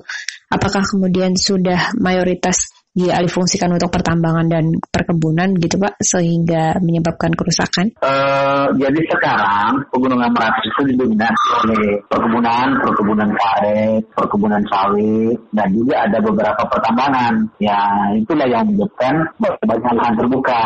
Apakah 0.52 0.84
kemudian 0.84 1.32
sudah 1.32 1.96
mayoritas 1.96 2.68
dialihfungsikan 2.92 3.72
untuk 3.72 3.88
pertambangan 3.88 4.46
dan 4.52 4.64
perkebunan 4.92 5.56
gitu 5.56 5.80
Pak 5.80 5.96
sehingga 6.04 6.76
menyebabkan 6.84 7.32
kerusakan? 7.32 7.96
Uh, 8.04 8.68
jadi 8.76 9.00
sekarang 9.08 9.80
pegunungan 9.88 10.28
Merapi 10.32 10.68
itu 10.68 10.82
didominasi 10.92 11.44
oleh 11.64 11.84
perkebunan, 12.04 12.66
perkebunan 12.84 13.30
karet, 13.32 14.02
perkebunan 14.12 14.62
sawit 14.68 15.38
dan 15.56 15.68
juga 15.72 16.04
ada 16.04 16.18
beberapa 16.20 16.62
pertambangan. 16.68 17.34
Ya 17.56 17.80
itulah 18.12 18.44
yang 18.44 18.68
menyebabkan 18.68 19.14
banyak 19.40 19.92
lahan 19.96 20.14
terbuka. 20.20 20.62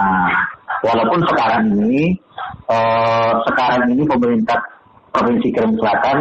Nah, 0.00 0.32
walaupun 0.82 1.20
sekarang 1.30 1.70
ini 1.76 2.18
uh, 2.66 3.32
sekarang 3.46 3.94
ini 3.94 4.02
pemerintah 4.08 4.58
Provinsi 5.10 5.50
Kalimantan 5.50 5.78
Selatan 5.82 6.18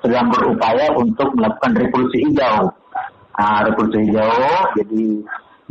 sedang 0.00 0.26
berupaya 0.32 0.88
untuk 0.96 1.28
melakukan 1.36 1.76
revolusi 1.76 2.24
hijau 2.24 2.72
Nah, 3.40 3.64
revolusi 3.64 4.04
hijau, 4.04 4.68
jadi 4.76 5.04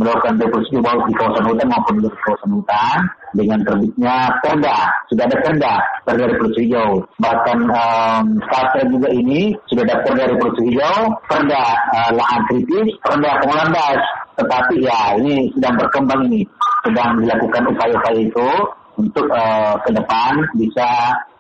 melakukan 0.02 0.42
revolusi 0.42 0.74
hijau 0.74 1.06
di 1.06 1.14
kawasan 1.14 1.46
hutan 1.46 1.68
maupun 1.70 2.02
di 2.02 2.10
kawasan 2.26 2.52
hutan 2.58 2.98
dengan 3.38 3.62
terbitnya 3.62 4.16
perda, 4.42 4.90
sudah 5.06 5.24
ada 5.30 5.38
perda, 5.38 5.74
perda 6.02 6.26
revolusi 6.34 6.66
hijau. 6.66 7.06
Bahkan 7.22 7.58
um, 7.70 8.26
juga 8.90 9.10
ini 9.14 9.54
sudah 9.70 9.86
ada 9.86 10.02
perda 10.02 10.24
revolusi 10.34 10.74
hijau, 10.74 11.14
perda 11.30 11.64
uh, 11.94 12.12
lahan 12.18 12.42
kritis, 12.50 12.90
perda 13.06 13.38
pengolahan 13.38 13.70
das. 13.70 14.02
Tetapi 14.42 14.74
ya 14.82 15.00
ini 15.22 15.54
sedang 15.54 15.78
berkembang 15.78 16.26
ini, 16.26 16.42
sedang 16.82 17.22
dilakukan 17.22 17.70
upaya-upaya 17.70 18.18
itu 18.18 18.50
untuk 18.98 19.30
uh, 19.30 19.78
ke 19.86 19.94
depan 19.94 20.42
bisa 20.58 20.90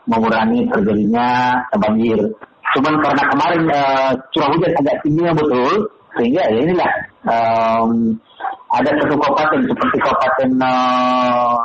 mengurangi 0.05 0.69
terjadinya 0.69 1.57
banjir. 1.73 2.21
Cuman 2.77 3.01
karena 3.01 3.23
kemarin 3.33 3.63
uh, 3.73 4.13
curah 4.29 4.49
hujan 4.53 4.77
agak 4.77 5.01
tinggi 5.01 5.25
betul, 5.33 5.89
sehingga 6.19 6.43
ya 6.51 6.59
inilah 6.59 6.91
um, 7.23 8.19
ada 8.75 8.91
satu 8.99 9.15
kabupaten 9.15 9.61
seperti 9.65 9.97
kabupaten 10.03 10.49
uh, 10.59 11.55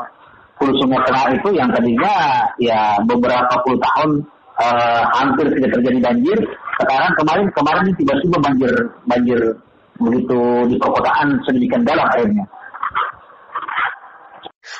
Hulu 0.55 0.73
Sumatera 0.79 1.35
itu 1.35 1.49
yang 1.51 1.69
tadinya 1.75 2.47
ya 2.63 2.95
beberapa 3.03 3.59
puluh 3.67 3.77
tahun 3.83 4.23
uh, 4.63 5.03
hampir 5.19 5.51
tidak 5.59 5.75
terjadi 5.75 5.99
banjir. 5.99 6.39
Sekarang 6.79 7.13
kemarin 7.19 7.47
kemarin 7.51 7.87
tiba-tiba 7.99 8.37
banjir 8.39 8.73
banjir 9.11 9.41
begitu 9.99 10.41
di 10.71 10.77
perkotaan 10.79 11.39
sedemikian 11.47 11.83
dalam 11.83 12.07
airnya 12.15 12.47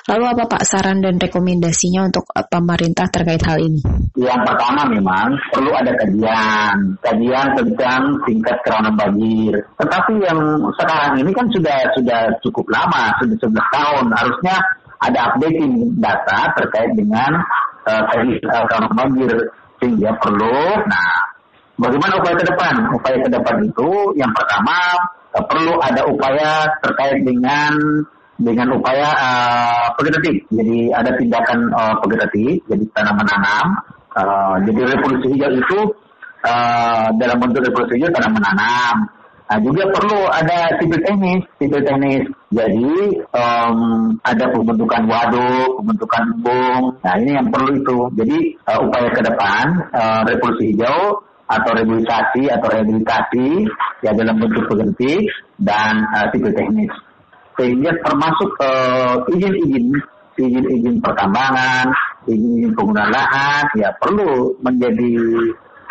Lalu 0.09 0.25
apa 0.25 0.45
Pak 0.49 0.63
saran 0.65 1.05
dan 1.05 1.21
rekomendasinya 1.21 2.09
untuk 2.09 2.25
uh, 2.33 2.45
pemerintah 2.45 3.09
terkait 3.09 3.41
hal 3.45 3.61
ini? 3.61 3.81
Yang 4.17 4.41
pertama 4.49 4.89
memang 4.89 5.33
perlu 5.53 5.73
ada 5.77 5.93
kajian, 5.97 6.77
kajian 7.05 7.47
tentang 7.57 8.03
tingkat 8.25 8.57
kerawanan 8.65 8.97
banjir. 8.97 9.55
Tetapi 9.77 10.15
yang 10.25 10.41
sekarang 10.77 11.21
ini 11.21 11.31
kan 11.33 11.47
sudah 11.53 11.79
sudah 11.97 12.21
cukup 12.41 12.67
lama, 12.73 13.13
sudah 13.21 13.37
11 13.37 13.77
tahun. 13.77 14.05
Harusnya 14.13 14.57
ada 15.05 15.19
updating 15.33 16.01
data 16.01 16.53
terkait 16.57 16.91
dengan 16.97 17.31
uh, 17.85 18.03
kerawanan 18.13 18.93
banjir 18.97 19.33
sehingga 19.85 20.17
perlu. 20.17 20.81
Nah, 20.89 21.09
bagaimana 21.77 22.17
upaya 22.21 22.35
ke 22.41 22.47
depan? 22.49 22.75
Upaya 22.93 23.17
ke 23.21 23.29
depan 23.29 23.57
itu 23.61 23.91
yang 24.17 24.33
pertama 24.33 24.97
perlu 25.35 25.75
ada 25.83 26.07
upaya 26.07 26.71
terkait 26.79 27.27
dengan 27.27 27.75
dengan 28.39 28.75
upaya 28.75 29.09
uh, 29.15 29.87
vegetatif. 29.99 30.43
Jadi 30.51 30.91
ada 30.91 31.11
tindakan 31.15 31.59
uh, 31.71 31.95
vegetatif, 32.03 32.63
jadi 32.67 32.85
tanam 32.95 33.17
menanam. 33.23 33.67
Uh, 34.15 34.57
jadi 34.63 34.95
revolusi 34.95 35.27
hijau 35.35 35.51
itu 35.59 35.81
uh, 36.47 37.11
dalam 37.19 37.37
bentuk 37.39 37.63
revolusi 37.63 37.99
hijau 37.99 38.11
tanam 38.15 38.33
menanam. 38.35 38.97
Nah, 39.45 39.61
juga 39.61 39.85
perlu 39.93 40.25
ada 40.33 40.73
sipil 40.81 41.05
teknis, 41.05 41.45
sipil 41.61 41.85
teknis. 41.85 42.25
Jadi 42.49 42.97
um, 43.29 43.79
ada 44.25 44.45
pembentukan 44.51 45.05
waduk, 45.05 45.79
pembentukan 45.79 46.23
embung. 46.33 46.83
Nah 47.05 47.15
ini 47.21 47.31
yang 47.37 47.49
perlu 47.53 47.71
itu. 47.77 47.99
Jadi 48.19 48.39
uh, 48.67 48.79
upaya 48.83 49.09
ke 49.13 49.21
depan 49.21 49.65
uh, 49.93 50.23
revolusi 50.27 50.73
hijau 50.73 51.23
atau 51.45 51.71
rehabilitasi 51.77 52.49
atau 52.49 52.67
rehabilitasi 52.73 53.69
ya 54.01 54.17
dalam 54.17 54.41
bentuk 54.41 54.65
vegetatif 54.65 55.29
dan 55.61 56.03
uh, 56.09 56.27
sipil 56.33 56.51
teknis 56.57 56.91
sehingga 57.55 57.91
termasuk 58.03 58.51
uh, 58.63 59.19
izin-izin 59.31 59.95
izin-izin 60.35 60.99
pertambangan, 60.99 61.87
izin-izin 62.27 62.75
penggunaan 62.75 63.11
lahan 63.15 63.65
ya 63.79 63.91
perlu 64.03 64.51
menjadi 64.63 65.15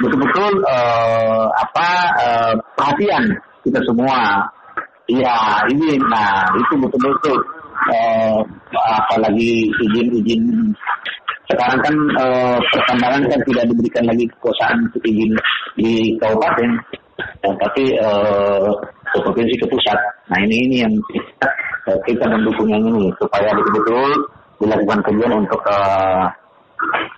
betul-betul 0.01 0.51
uh, 0.67 1.47
apa 1.55 1.89
uh, 2.19 2.53
perhatian 2.75 3.23
kita 3.63 3.79
semua. 3.87 4.43
Ya 5.03 5.59
ini, 5.67 5.99
nah 6.07 6.47
itu 6.55 6.79
betul-betul 6.79 7.35
uh, 7.91 8.39
apalagi 9.03 9.67
izin-izin 9.67 10.71
sekarang 11.51 11.79
kan 11.83 11.95
uh, 12.15 12.57
pertambangan 12.71 13.27
kan 13.27 13.39
tidak 13.43 13.67
diberikan 13.67 14.07
lagi 14.07 14.25
kekuasaan 14.31 14.79
izin 15.03 15.31
di 15.75 16.15
kabupaten, 16.23 16.71
ya, 17.43 17.51
tapi 17.59 17.83
uh, 17.99 18.71
ke 19.13 19.17
provinsi 19.21 19.55
ke 19.61 19.65
pusat. 19.69 19.99
Nah 20.33 20.41
ini 20.41 20.55
ini 20.65 20.75
yang 20.81 20.93
kita, 21.13 21.49
kita 22.09 22.25
mendukung 22.25 22.67
yang 22.73 22.81
ini 22.89 23.13
supaya 23.21 23.53
betul-betul 23.53 24.11
dilakukan 24.57 24.99
kajian 25.05 25.33
untuk 25.37 25.61
uh, 25.69 26.25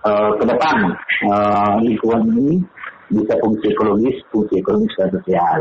uh, 0.03 0.29
ke 0.35 0.43
depan 0.43 0.77
uh, 1.31 1.75
lingkungan 1.79 2.21
ini 2.35 2.59
bisa 3.07 3.33
fungsi 3.39 3.71
ekologis, 3.71 4.17
fungsi 4.33 4.59
ekonomis 4.59 4.93
dan 4.97 5.09
sosial. 5.13 5.59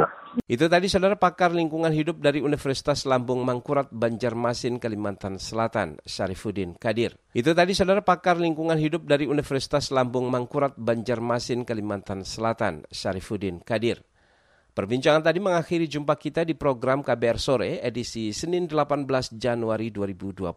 Itu 0.51 0.67
tadi 0.67 0.91
saudara 0.91 1.15
pakar 1.15 1.55
lingkungan 1.55 1.95
hidup 1.95 2.19
dari 2.19 2.43
Universitas 2.43 3.07
Lambung 3.07 3.47
Mangkurat 3.47 3.87
Banjarmasin 3.95 4.83
Kalimantan 4.83 5.39
Selatan, 5.39 6.03
Syarifuddin 6.03 6.75
Kadir. 6.75 7.15
Itu 7.31 7.55
tadi 7.55 7.71
saudara 7.71 8.03
pakar 8.03 8.43
lingkungan 8.43 8.75
hidup 8.75 9.07
dari 9.07 9.31
Universitas 9.31 9.95
Lambung 9.95 10.27
Mangkurat 10.27 10.75
Banjarmasin 10.75 11.63
Kalimantan 11.63 12.27
Selatan, 12.27 12.83
Syarifuddin 12.91 13.63
Kadir. 13.63 14.03
Perbincangan 14.75 15.23
tadi 15.23 15.39
mengakhiri 15.39 15.87
jumpa 15.87 16.19
kita 16.19 16.43
di 16.43 16.59
program 16.59 16.99
KBR 16.99 17.39
Sore 17.39 17.79
edisi 17.79 18.35
Senin 18.35 18.67
18 18.67 19.07
Januari 19.39 19.95
2021. 19.95 20.51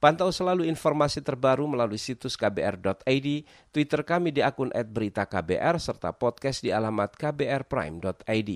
Pantau 0.00 0.32
selalu 0.32 0.64
informasi 0.64 1.20
terbaru 1.20 1.68
melalui 1.68 2.00
situs 2.00 2.32
kbr.id, 2.40 3.28
Twitter 3.76 4.00
kami 4.08 4.32
di 4.32 4.40
akun 4.40 4.72
@beritaKBR 4.72 5.76
serta 5.76 6.16
podcast 6.16 6.64
di 6.64 6.72
alamat 6.72 7.12
kbrprime.id. 7.20 8.50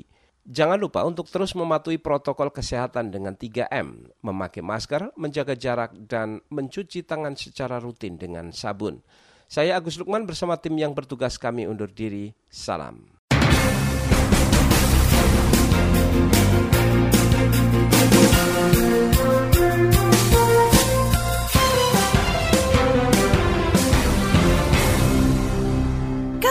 Jangan 0.48 0.80
lupa 0.80 1.04
untuk 1.04 1.28
terus 1.28 1.52
mematuhi 1.52 2.00
protokol 2.00 2.48
kesehatan 2.48 3.12
dengan 3.12 3.36
3M, 3.36 4.16
memakai 4.24 4.64
masker, 4.64 5.12
menjaga 5.20 5.60
jarak, 5.60 5.92
dan 6.08 6.40
mencuci 6.48 7.04
tangan 7.04 7.36
secara 7.36 7.76
rutin 7.76 8.16
dengan 8.16 8.48
sabun. 8.48 9.04
Saya 9.44 9.76
Agus 9.76 10.00
Lukman 10.00 10.24
bersama 10.24 10.56
tim 10.56 10.72
yang 10.80 10.96
bertugas 10.96 11.36
kami 11.36 11.68
undur 11.68 11.92
diri. 11.92 12.32
Salam. 12.48 13.13